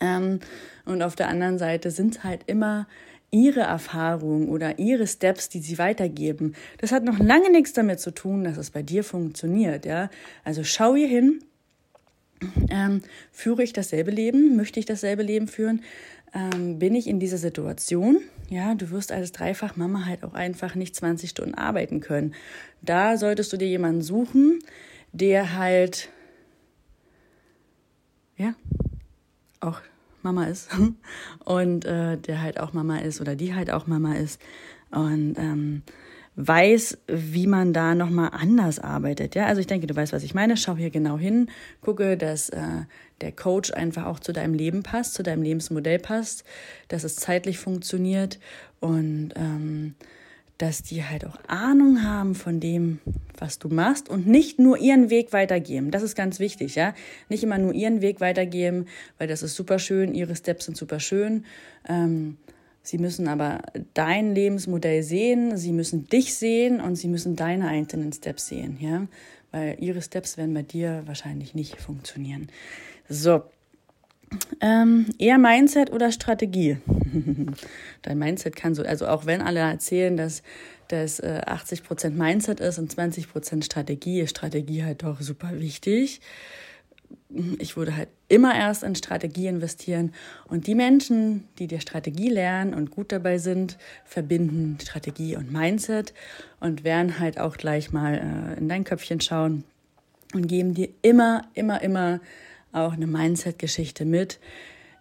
Ähm, 0.00 0.40
und 0.84 1.02
auf 1.02 1.16
der 1.16 1.28
anderen 1.28 1.58
Seite 1.58 1.90
sind 1.90 2.24
halt 2.24 2.42
immer 2.46 2.86
ihre 3.34 3.62
Erfahrungen 3.62 4.48
oder 4.48 4.78
ihre 4.78 5.08
Steps, 5.08 5.48
die 5.48 5.58
sie 5.58 5.76
weitergeben. 5.76 6.54
Das 6.78 6.92
hat 6.92 7.02
noch 7.02 7.18
lange 7.18 7.50
nichts 7.50 7.72
damit 7.72 7.98
zu 7.98 8.12
tun, 8.12 8.44
dass 8.44 8.56
es 8.56 8.70
bei 8.70 8.82
dir 8.82 9.02
funktioniert, 9.02 9.84
ja. 9.84 10.08
Also 10.44 10.62
schau 10.62 10.94
hier 10.94 11.08
hin. 11.08 11.40
Ähm, 12.70 13.02
führe 13.32 13.64
ich 13.64 13.72
dasselbe 13.72 14.12
Leben? 14.12 14.54
Möchte 14.54 14.78
ich 14.78 14.86
dasselbe 14.86 15.24
Leben 15.24 15.48
führen? 15.48 15.82
Ähm, 16.32 16.78
bin 16.78 16.94
ich 16.94 17.08
in 17.08 17.18
dieser 17.18 17.38
Situation? 17.38 18.20
Ja, 18.50 18.74
du 18.76 18.90
wirst 18.90 19.10
als 19.10 19.32
Dreifach-Mama 19.32 20.04
halt 20.04 20.22
auch 20.22 20.34
einfach 20.34 20.76
nicht 20.76 20.94
20 20.94 21.30
Stunden 21.30 21.54
arbeiten 21.54 21.98
können. 22.00 22.34
Da 22.82 23.16
solltest 23.16 23.52
du 23.52 23.56
dir 23.56 23.68
jemanden 23.68 24.02
suchen, 24.02 24.60
der 25.12 25.56
halt, 25.56 26.08
ja, 28.36 28.54
auch 29.60 29.80
Mama 30.24 30.44
ist 30.46 30.70
und 31.44 31.84
äh, 31.84 32.16
der 32.16 32.42
halt 32.42 32.58
auch 32.58 32.72
Mama 32.72 32.98
ist 32.98 33.20
oder 33.20 33.36
die 33.36 33.54
halt 33.54 33.70
auch 33.70 33.86
Mama 33.86 34.14
ist 34.14 34.40
und 34.90 35.34
ähm, 35.38 35.82
weiß, 36.36 36.98
wie 37.06 37.46
man 37.46 37.72
da 37.72 37.94
nochmal 37.94 38.30
anders 38.32 38.78
arbeitet. 38.78 39.34
Ja, 39.34 39.46
also 39.46 39.60
ich 39.60 39.66
denke, 39.66 39.86
du 39.86 39.94
weißt, 39.94 40.12
was 40.12 40.24
ich 40.24 40.34
meine. 40.34 40.56
Schau 40.56 40.76
hier 40.76 40.90
genau 40.90 41.16
hin, 41.16 41.48
gucke, 41.80 42.16
dass 42.16 42.48
äh, 42.48 42.60
der 43.20 43.32
Coach 43.32 43.72
einfach 43.72 44.06
auch 44.06 44.18
zu 44.18 44.32
deinem 44.32 44.54
Leben 44.54 44.82
passt, 44.82 45.14
zu 45.14 45.22
deinem 45.22 45.42
Lebensmodell 45.42 46.00
passt, 46.00 46.44
dass 46.88 47.04
es 47.04 47.16
zeitlich 47.16 47.58
funktioniert 47.58 48.40
und 48.80 49.32
ähm, 49.36 49.94
dass 50.58 50.82
die 50.82 51.04
halt 51.04 51.26
auch 51.26 51.38
Ahnung 51.48 52.02
haben 52.02 52.34
von 52.34 52.60
dem, 52.60 53.00
was 53.38 53.58
du 53.58 53.68
machst 53.68 54.08
und 54.08 54.26
nicht 54.26 54.58
nur 54.58 54.78
ihren 54.78 55.10
Weg 55.10 55.32
weitergeben. 55.32 55.90
Das 55.90 56.02
ist 56.02 56.14
ganz 56.14 56.38
wichtig, 56.38 56.76
ja. 56.76 56.94
Nicht 57.28 57.42
immer 57.42 57.58
nur 57.58 57.72
ihren 57.72 58.00
Weg 58.00 58.20
weitergeben, 58.20 58.86
weil 59.18 59.26
das 59.26 59.42
ist 59.42 59.56
super 59.56 59.78
schön, 59.78 60.14
ihre 60.14 60.36
Steps 60.36 60.66
sind 60.66 60.76
super 60.76 61.00
schön. 61.00 61.44
Ähm, 61.88 62.36
sie 62.82 62.98
müssen 62.98 63.26
aber 63.26 63.62
dein 63.94 64.34
Lebensmodell 64.34 65.02
sehen, 65.02 65.56
sie 65.56 65.72
müssen 65.72 66.06
dich 66.06 66.34
sehen 66.36 66.80
und 66.80 66.96
sie 66.96 67.08
müssen 67.08 67.34
deine 67.34 67.66
einzelnen 67.68 68.12
Steps 68.12 68.46
sehen, 68.46 68.78
ja. 68.80 69.06
Weil 69.50 69.76
ihre 69.80 70.02
Steps 70.02 70.36
werden 70.36 70.54
bei 70.54 70.62
dir 70.62 71.02
wahrscheinlich 71.06 71.54
nicht 71.54 71.80
funktionieren. 71.80 72.48
So, 73.08 73.42
ähm, 74.60 75.06
eher 75.18 75.38
Mindset 75.38 75.92
oder 75.92 76.12
Strategie? 76.12 76.78
Dein 78.02 78.18
Mindset 78.18 78.56
kann 78.56 78.74
so, 78.74 78.82
also 78.82 79.06
auch 79.06 79.26
wenn 79.26 79.40
alle 79.40 79.60
erzählen, 79.60 80.16
dass 80.16 80.42
das 80.88 81.20
äh, 81.20 81.42
80% 81.46 82.10
Mindset 82.10 82.60
ist 82.60 82.78
und 82.78 82.94
20% 82.94 83.64
Strategie, 83.64 84.20
ist 84.20 84.30
Strategie 84.30 84.84
halt 84.84 85.02
doch 85.02 85.20
super 85.20 85.50
wichtig. 85.58 86.20
Ich 87.58 87.76
würde 87.76 87.96
halt 87.96 88.08
immer 88.28 88.54
erst 88.54 88.82
in 88.82 88.94
Strategie 88.94 89.46
investieren 89.46 90.12
und 90.48 90.66
die 90.66 90.74
Menschen, 90.74 91.48
die 91.58 91.66
dir 91.66 91.80
Strategie 91.80 92.28
lernen 92.28 92.74
und 92.74 92.90
gut 92.90 93.12
dabei 93.12 93.38
sind, 93.38 93.76
verbinden 94.04 94.78
Strategie 94.80 95.36
und 95.36 95.52
Mindset 95.52 96.14
und 96.60 96.84
werden 96.84 97.18
halt 97.18 97.38
auch 97.38 97.56
gleich 97.56 97.92
mal 97.92 98.14
äh, 98.14 98.58
in 98.58 98.68
dein 98.68 98.84
Köpfchen 98.84 99.20
schauen 99.20 99.64
und 100.32 100.46
geben 100.46 100.74
dir 100.74 100.88
immer, 101.02 101.42
immer, 101.54 101.82
immer 101.82 102.20
auch 102.74 102.92
eine 102.92 103.06
Mindset-Geschichte 103.06 104.04
mit. 104.04 104.38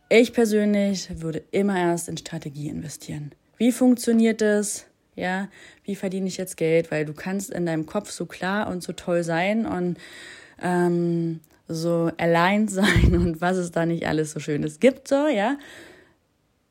Ich 0.09 0.33
persönlich 0.33 1.09
würde 1.21 1.43
immer 1.51 1.77
erst 1.77 2.07
in 2.07 2.17
Strategie 2.17 2.69
investieren. 2.69 3.31
Wie 3.57 3.71
funktioniert 3.71 4.41
das? 4.41 4.85
Ja, 5.15 5.47
wie 5.83 5.95
verdiene 5.95 6.27
ich 6.27 6.37
jetzt 6.37 6.57
Geld? 6.57 6.91
Weil 6.91 7.05
du 7.05 7.13
kannst 7.13 7.51
in 7.51 7.65
deinem 7.65 7.85
Kopf 7.85 8.11
so 8.11 8.25
klar 8.25 8.67
und 8.67 8.83
so 8.83 8.93
toll 8.93 9.23
sein 9.23 9.65
und 9.65 9.97
ähm, 10.61 11.39
so 11.67 12.11
aligned 12.17 12.71
sein 12.71 13.15
und 13.15 13.41
was 13.41 13.57
es 13.57 13.71
da 13.71 13.85
nicht 13.85 14.07
alles 14.07 14.31
so 14.31 14.39
Schönes 14.39 14.79
gibt, 14.79 15.07
so, 15.07 15.27
ja. 15.27 15.57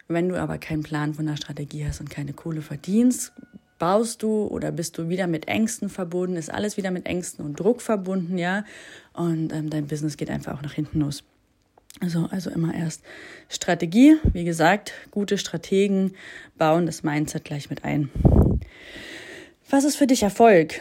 Wenn 0.08 0.28
du 0.28 0.40
aber 0.40 0.58
keinen 0.58 0.82
Plan 0.82 1.14
von 1.14 1.26
der 1.26 1.36
Strategie 1.36 1.86
hast 1.86 2.00
und 2.00 2.10
keine 2.10 2.32
Kohle 2.32 2.60
verdienst, 2.60 3.32
baust 3.78 4.22
du 4.22 4.46
oder 4.46 4.70
bist 4.70 4.98
du 4.98 5.08
wieder 5.08 5.26
mit 5.26 5.48
Ängsten 5.48 5.88
verbunden, 5.88 6.36
ist 6.36 6.52
alles 6.52 6.76
wieder 6.76 6.90
mit 6.90 7.06
Ängsten 7.06 7.44
und 7.44 7.58
Druck 7.58 7.80
verbunden, 7.82 8.38
ja. 8.38 8.64
Und 9.14 9.52
ähm, 9.52 9.70
dein 9.70 9.86
Business 9.86 10.16
geht 10.16 10.30
einfach 10.30 10.56
auch 10.56 10.62
nach 10.62 10.72
hinten 10.72 11.00
los. 11.00 11.24
Also, 12.00 12.26
also 12.30 12.50
immer 12.50 12.74
erst 12.74 13.02
Strategie. 13.48 14.16
Wie 14.32 14.44
gesagt, 14.44 14.92
gute 15.10 15.38
Strategen 15.38 16.12
bauen 16.56 16.86
das 16.86 17.02
Mindset 17.02 17.44
gleich 17.44 17.68
mit 17.70 17.84
ein. 17.84 18.10
Was 19.70 19.84
ist 19.84 19.96
für 19.96 20.06
dich 20.06 20.22
Erfolg? 20.22 20.80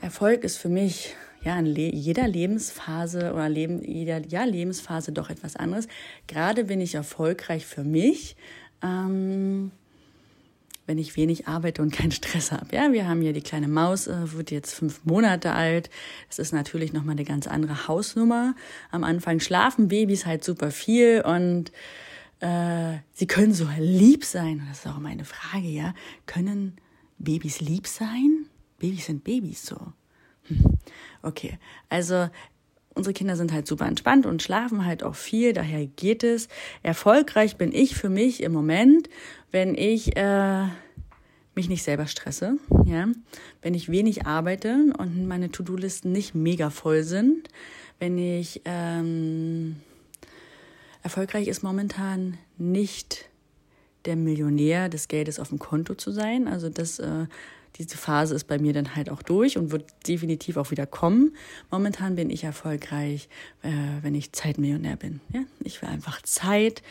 Erfolg 0.00 0.44
ist 0.44 0.58
für 0.58 0.68
mich 0.68 1.14
ja 1.42 1.58
in 1.58 1.66
le 1.66 1.94
jeder 1.94 2.26
Lebensphase 2.26 3.32
oder 3.32 3.48
Leben, 3.48 3.82
jeder 3.84 4.20
ja, 4.26 4.44
Lebensphase 4.44 5.12
doch 5.12 5.30
etwas 5.30 5.56
anderes. 5.56 5.86
Gerade 6.26 6.64
bin 6.64 6.80
ich 6.80 6.94
erfolgreich 6.94 7.64
für 7.66 7.84
mich. 7.84 8.36
Ähm, 8.82 9.70
wenn 10.88 10.96
ich 10.96 11.16
wenig 11.16 11.46
arbeite 11.46 11.82
und 11.82 11.92
keinen 11.92 12.12
Stress 12.12 12.50
habe. 12.50 12.74
Ja, 12.74 12.92
wir 12.92 13.06
haben 13.06 13.20
hier 13.20 13.34
die 13.34 13.42
kleine 13.42 13.68
Maus, 13.68 14.06
äh, 14.06 14.32
wird 14.32 14.50
jetzt 14.50 14.74
fünf 14.74 15.04
Monate 15.04 15.52
alt. 15.52 15.90
Das 16.28 16.38
ist 16.38 16.52
natürlich 16.52 16.94
nochmal 16.94 17.12
eine 17.12 17.24
ganz 17.24 17.46
andere 17.46 17.86
Hausnummer. 17.86 18.54
Am 18.90 19.04
Anfang 19.04 19.38
schlafen 19.38 19.88
Babys 19.88 20.24
halt 20.24 20.42
super 20.42 20.70
viel 20.70 21.20
und 21.20 21.72
äh, 22.40 22.96
sie 23.12 23.26
können 23.26 23.52
so 23.52 23.68
lieb 23.78 24.24
sein. 24.24 24.62
Das 24.66 24.78
ist 24.78 24.86
auch 24.86 24.98
meine 24.98 25.26
Frage, 25.26 25.68
ja. 25.68 25.92
Können 26.24 26.78
Babys 27.18 27.60
lieb 27.60 27.86
sein? 27.86 28.46
Babys 28.78 29.06
sind 29.06 29.24
Babys 29.24 29.66
so. 29.66 29.92
Hm. 30.44 30.78
Okay, 31.20 31.58
also 31.90 32.30
unsere 32.98 33.14
Kinder 33.14 33.36
sind 33.36 33.52
halt 33.52 33.66
super 33.66 33.86
entspannt 33.86 34.26
und 34.26 34.42
schlafen 34.42 34.84
halt 34.84 35.02
auch 35.02 35.14
viel, 35.14 35.54
daher 35.54 35.86
geht 35.86 36.22
es. 36.24 36.48
Erfolgreich 36.82 37.56
bin 37.56 37.72
ich 37.72 37.94
für 37.94 38.10
mich 38.10 38.42
im 38.42 38.52
Moment, 38.52 39.08
wenn 39.50 39.74
ich 39.74 40.16
äh, 40.16 40.64
mich 41.54 41.68
nicht 41.68 41.82
selber 41.82 42.06
stresse, 42.06 42.58
ja, 42.84 43.06
wenn 43.62 43.74
ich 43.74 43.88
wenig 43.88 44.26
arbeite 44.26 44.92
und 44.98 45.26
meine 45.26 45.50
To-Do-Listen 45.50 46.12
nicht 46.12 46.34
mega 46.34 46.70
voll 46.70 47.02
sind, 47.04 47.48
wenn 47.98 48.18
ich 48.18 48.62
ähm, 48.64 49.76
erfolgreich 51.02 51.48
ist 51.48 51.62
momentan 51.62 52.36
nicht 52.58 53.24
der 54.04 54.16
Millionär 54.16 54.88
des 54.88 55.08
Geldes 55.08 55.40
auf 55.40 55.48
dem 55.48 55.58
Konto 55.58 55.94
zu 55.94 56.12
sein. 56.12 56.48
Also 56.48 56.68
das 56.68 56.98
äh, 56.98 57.26
diese 57.78 57.96
Phase 57.96 58.34
ist 58.34 58.44
bei 58.44 58.58
mir 58.58 58.72
dann 58.72 58.96
halt 58.96 59.10
auch 59.10 59.22
durch 59.22 59.56
und 59.56 59.70
wird 59.70 59.84
definitiv 60.06 60.56
auch 60.56 60.70
wieder 60.70 60.86
kommen. 60.86 61.36
Momentan 61.70 62.16
bin 62.16 62.30
ich 62.30 62.44
erfolgreich, 62.44 63.28
äh, 63.62 63.70
wenn 64.02 64.14
ich 64.14 64.32
Zeitmillionär 64.32 64.96
bin. 64.96 65.20
Ja? 65.32 65.40
Ich 65.60 65.80
will 65.80 65.88
einfach 65.88 66.20
Zeit, 66.22 66.82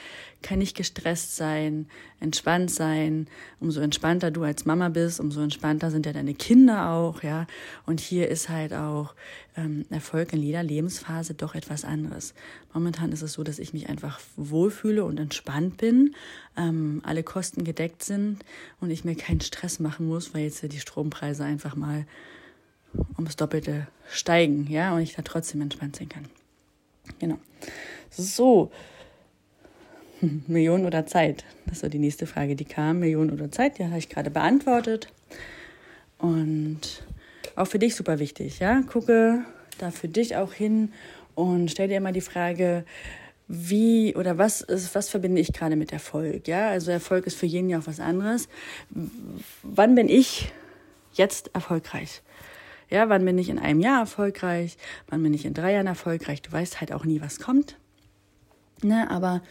kann 0.42 0.60
nicht 0.60 0.78
gestresst 0.78 1.36
sein, 1.36 1.88
entspannt 2.20 2.72
sein. 2.72 3.28
Umso 3.60 3.82
entspannter 3.82 4.32
du 4.32 4.44
als 4.44 4.66
Mama 4.66 4.90
bist, 4.90 5.20
umso 5.20 5.42
entspannter 5.42 5.92
sind 5.92 6.06
ja 6.06 6.14
deine 6.14 6.34
Kinder 6.34 6.90
auch, 6.92 7.24
ja. 7.24 7.48
Und 7.86 8.00
hier 8.00 8.30
ist 8.30 8.50
halt 8.50 8.74
auch 8.74 9.14
ähm, 9.56 9.86
Erfolg 9.90 10.34
in 10.34 10.42
jeder 10.42 10.64
Lebensphase 10.64 11.34
doch 11.34 11.56
etwas 11.56 11.84
anderes. 11.84 12.34
Momentan 12.74 13.12
ist 13.12 13.24
es 13.24 13.34
so, 13.34 13.44
dass 13.44 13.60
ich 13.60 13.74
mich 13.74 13.90
einfach 13.90 14.20
wohlfühle 14.36 15.04
und 15.04 15.20
entspannt 15.20 15.78
bin, 15.78 16.16
ähm, 16.56 17.02
alle 17.04 17.24
Kosten 17.24 17.64
gedeckt 17.64 18.04
sind 18.04 18.38
und 18.80 18.92
ich 18.92 19.04
mir 19.04 19.16
keinen 19.16 19.42
Stress 19.42 19.80
machen 19.80 20.08
muss, 20.08 20.34
weil 20.34 20.44
jetzt 20.44 20.62
die 20.62 20.77
Strompreise 20.80 21.44
einfach 21.44 21.76
mal 21.76 22.06
ums 23.16 23.36
Doppelte 23.36 23.88
steigen, 24.10 24.68
ja, 24.70 24.94
und 24.94 25.02
ich 25.02 25.16
da 25.16 25.22
trotzdem 25.22 25.62
entspannt 25.62 25.96
sein 25.98 26.10
kann. 26.10 26.26
Genau. 27.20 27.38
So, 28.10 28.72
Millionen 30.48 30.86
oder 30.86 31.06
Zeit? 31.06 31.46
Das 31.68 31.80
so 31.80 31.90
die 31.90 32.00
nächste 32.00 32.26
Frage, 32.26 32.56
die 32.56 32.66
kam. 32.66 33.00
Millionen 33.00 33.32
oder 33.32 33.52
Zeit, 33.52 33.78
die 33.78 33.86
habe 33.86 33.98
ich 33.98 34.10
gerade 34.10 34.32
beantwortet. 34.32 35.10
Und 36.18 37.04
auch 37.56 37.68
für 37.68 37.80
dich 37.80 37.96
super 37.96 38.20
wichtig, 38.20 38.60
ja. 38.60 38.82
Gucke 38.82 39.46
da 39.78 39.92
für 39.92 40.08
dich 40.08 40.36
auch 40.36 40.54
hin 40.54 40.92
und 41.36 41.70
stell 41.70 41.88
dir 41.88 41.98
immer 41.98 42.12
die 42.12 42.22
Frage, 42.22 42.84
wie 43.48 44.16
oder 44.16 44.38
was 44.38 44.62
ist, 44.62 44.96
was 44.96 45.10
verbinde 45.10 45.40
ich 45.40 45.54
gerade 45.54 45.76
mit 45.76 45.94
Erfolg? 45.94 46.48
Ja, 46.48 46.70
also 46.70 46.92
Erfolg 46.92 47.28
ist 47.28 47.38
für 47.38 47.46
jeden 47.46 47.70
ja 47.70 47.80
auch 47.80 47.88
was 47.88 48.00
anderes. 48.00 48.50
Wann 49.64 49.96
bin 49.96 50.10
ich 50.10 50.52
jetzt 51.18 51.52
erfolgreich? 51.54 52.22
Ja, 52.90 53.10
wann 53.10 53.26
bin 53.26 53.38
ich 53.38 53.50
in 53.50 53.60
einem 53.60 53.82
Jahr 53.82 54.00
erfolgreich? 54.00 54.78
Wann 55.08 55.22
bin 55.22 55.34
ich 55.34 55.46
in 55.46 55.54
drei 55.54 55.74
Jahren 55.74 55.88
erfolgreich? 55.88 56.42
Du 56.42 56.52
weißt 56.52 56.80
halt 56.80 56.94
auch 56.94 57.04
nie, 57.04 57.20
was 57.22 57.40
kommt. 57.40 57.78
Ne, 58.82 59.10
aber 59.10 59.42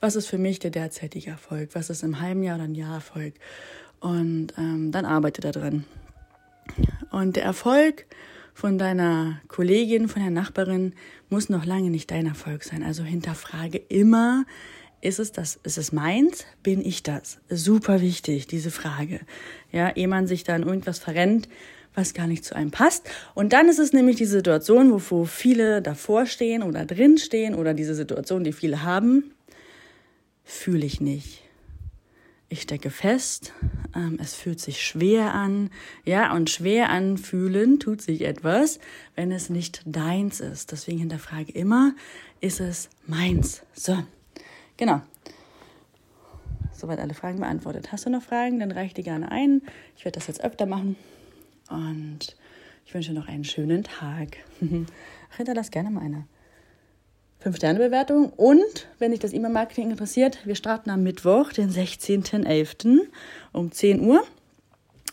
was 0.00 0.16
ist 0.16 0.28
für 0.28 0.38
mich 0.38 0.58
der 0.58 0.70
derzeitige 0.70 1.30
Erfolg? 1.30 1.70
Was 1.74 1.90
ist 1.90 2.02
im 2.02 2.20
halben 2.20 2.42
Jahr 2.42 2.56
oder 2.56 2.64
ein 2.64 2.74
Jahr 2.74 2.94
Erfolg? 2.94 3.34
Und 4.00 4.54
ähm, 4.56 4.92
dann 4.92 5.04
arbeite 5.04 5.40
da 5.40 5.50
drin. 5.50 5.84
Und 7.10 7.36
der 7.36 7.44
Erfolg 7.44 8.06
von 8.54 8.78
deiner 8.78 9.40
Kollegin, 9.48 10.08
von 10.08 10.22
der 10.22 10.30
Nachbarin 10.30 10.94
muss 11.28 11.48
noch 11.48 11.64
lange 11.64 11.90
nicht 11.90 12.10
dein 12.10 12.26
Erfolg 12.26 12.64
sein. 12.64 12.82
Also 12.82 13.02
hinterfrage 13.02 13.78
immer, 13.78 14.44
ist 15.00 15.18
es 15.18 15.32
das, 15.32 15.58
ist 15.62 15.78
es 15.78 15.92
meins? 15.92 16.44
Bin 16.62 16.84
ich 16.84 17.02
das? 17.02 17.38
Super 17.48 18.00
wichtig, 18.00 18.46
diese 18.46 18.70
Frage. 18.70 19.20
Ja, 19.72 19.90
ehe 19.90 20.08
man 20.08 20.26
sich 20.26 20.44
dann 20.44 20.62
irgendwas 20.62 20.98
verrennt, 20.98 21.48
was 21.94 22.14
gar 22.14 22.26
nicht 22.26 22.44
zu 22.44 22.54
einem 22.54 22.70
passt. 22.70 23.08
Und 23.34 23.52
dann 23.52 23.68
ist 23.68 23.78
es 23.78 23.92
nämlich 23.92 24.16
die 24.16 24.26
Situation, 24.26 24.92
wo 24.92 25.24
viele 25.24 25.82
davor 25.82 26.26
stehen 26.26 26.62
oder 26.62 26.84
drin 26.84 27.18
stehen 27.18 27.54
oder 27.54 27.74
diese 27.74 27.94
Situation, 27.94 28.44
die 28.44 28.52
viele 28.52 28.82
haben, 28.82 29.32
fühle 30.44 30.86
ich 30.86 31.00
nicht. 31.00 31.42
Ich 32.48 32.62
stecke 32.62 32.90
fest, 32.90 33.52
ähm, 33.94 34.18
es 34.22 34.34
fühlt 34.34 34.60
sich 34.60 34.80
schwer 34.80 35.34
an, 35.34 35.70
ja, 36.04 36.32
und 36.32 36.48
schwer 36.48 36.90
anfühlen 36.90 37.80
tut 37.80 38.00
sich 38.00 38.22
etwas, 38.22 38.78
wenn 39.16 39.32
es 39.32 39.50
nicht 39.50 39.82
deins 39.84 40.38
ist. 40.38 40.70
Deswegen 40.70 40.98
hinterfrage 40.98 41.50
immer, 41.50 41.92
ist 42.40 42.60
es 42.60 42.88
meins? 43.06 43.62
So, 43.74 43.98
genau. 44.76 45.00
Soweit 46.72 46.98
alle 46.98 47.14
Fragen 47.14 47.40
beantwortet. 47.40 47.90
Hast 47.92 48.06
du 48.06 48.10
noch 48.10 48.22
Fragen? 48.22 48.60
Dann 48.60 48.70
reich 48.70 48.92
die 48.92 49.02
gerne 49.02 49.30
ein. 49.30 49.62
Ich 49.96 50.04
werde 50.04 50.18
das 50.18 50.26
jetzt 50.26 50.44
öfter 50.44 50.66
machen. 50.66 50.96
Und 51.70 52.36
ich 52.84 52.94
wünsche 52.94 53.12
noch 53.12 53.28
einen 53.28 53.44
schönen 53.44 53.82
Tag. 53.82 54.36
Hinterlass 55.36 55.70
gerne 55.70 55.90
mal 55.90 56.02
eine 56.02 56.26
5-Sterne-Bewertung. 57.44 58.30
Und 58.30 58.88
wenn 58.98 59.12
dich 59.12 59.20
das 59.20 59.32
E-Mail-Marketing 59.32 59.90
interessiert, 59.90 60.46
wir 60.46 60.54
starten 60.54 60.90
am 60.90 61.02
Mittwoch, 61.02 61.52
den 61.52 61.70
16.11. 61.70 63.00
um 63.52 63.72
10 63.72 64.00
Uhr. 64.00 64.24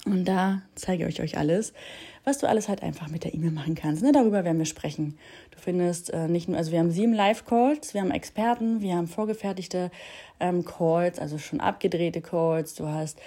Und 0.05 0.25
da 0.25 0.61
zeige 0.75 1.07
ich 1.07 1.21
euch 1.21 1.37
alles, 1.37 1.73
was 2.23 2.37
du 2.37 2.47
alles 2.47 2.69
halt 2.69 2.83
einfach 2.83 3.09
mit 3.09 3.23
der 3.23 3.33
E-Mail 3.33 3.51
machen 3.51 3.75
kannst. 3.75 4.01
Ne, 4.03 4.11
darüber 4.11 4.43
werden 4.43 4.57
wir 4.57 4.65
sprechen. 4.65 5.17
Du 5.51 5.59
findest 5.59 6.11
äh, 6.11 6.27
nicht 6.27 6.47
nur, 6.47 6.57
also 6.57 6.71
wir 6.71 6.79
haben 6.79 6.91
sieben 6.91 7.13
Live-Calls, 7.13 7.93
wir 7.93 8.01
haben 8.01 8.11
Experten, 8.11 8.81
wir 8.81 8.95
haben 8.95 9.07
vorgefertigte 9.07 9.91
ähm, 10.39 10.63
Calls, 10.63 11.19
also 11.19 11.37
schon 11.37 11.59
abgedrehte 11.59 12.21
Calls. 12.21 12.75
Du 12.75 12.87
hast 12.87 13.19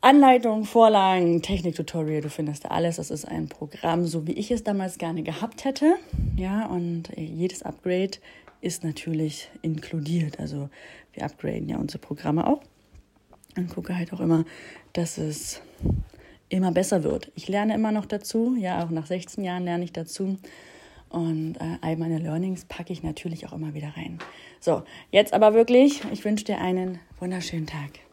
Anleitungen, 0.00 0.64
Vorlagen, 0.64 1.40
Technik-Tutorial, 1.40 2.20
du 2.20 2.28
findest 2.28 2.70
alles. 2.70 2.96
Das 2.96 3.10
ist 3.10 3.26
ein 3.26 3.48
Programm, 3.48 4.06
so 4.06 4.26
wie 4.26 4.32
ich 4.32 4.50
es 4.50 4.62
damals 4.62 4.98
gerne 4.98 5.22
gehabt 5.22 5.64
hätte. 5.64 5.94
Ja, 6.36 6.66
und 6.66 7.08
jedes 7.16 7.62
Upgrade 7.62 8.18
ist 8.60 8.84
natürlich 8.84 9.50
inkludiert. 9.62 10.38
Also 10.38 10.68
wir 11.14 11.24
upgraden 11.24 11.68
ja 11.68 11.78
unsere 11.78 12.00
Programme 12.00 12.46
auch. 12.46 12.60
Und 13.56 13.68
gucke 13.68 13.96
halt 13.96 14.12
auch 14.12 14.20
immer, 14.20 14.44
dass 14.92 15.16
es 15.16 15.62
immer 16.48 16.72
besser 16.72 17.02
wird. 17.04 17.32
Ich 17.34 17.48
lerne 17.48 17.74
immer 17.74 17.92
noch 17.92 18.06
dazu. 18.06 18.56
Ja, 18.58 18.84
auch 18.84 18.90
nach 18.90 19.06
16 19.06 19.44
Jahren 19.44 19.64
lerne 19.64 19.84
ich 19.84 19.92
dazu. 19.92 20.38
Und 21.08 21.56
äh, 21.56 21.78
all 21.80 21.96
meine 21.96 22.18
Learnings 22.18 22.64
packe 22.64 22.92
ich 22.92 23.02
natürlich 23.02 23.46
auch 23.46 23.52
immer 23.52 23.74
wieder 23.74 23.92
rein. 23.96 24.18
So, 24.60 24.82
jetzt 25.10 25.32
aber 25.32 25.54
wirklich, 25.54 26.02
ich 26.12 26.24
wünsche 26.24 26.44
dir 26.44 26.58
einen 26.58 26.98
wunderschönen 27.20 27.66
Tag. 27.66 28.03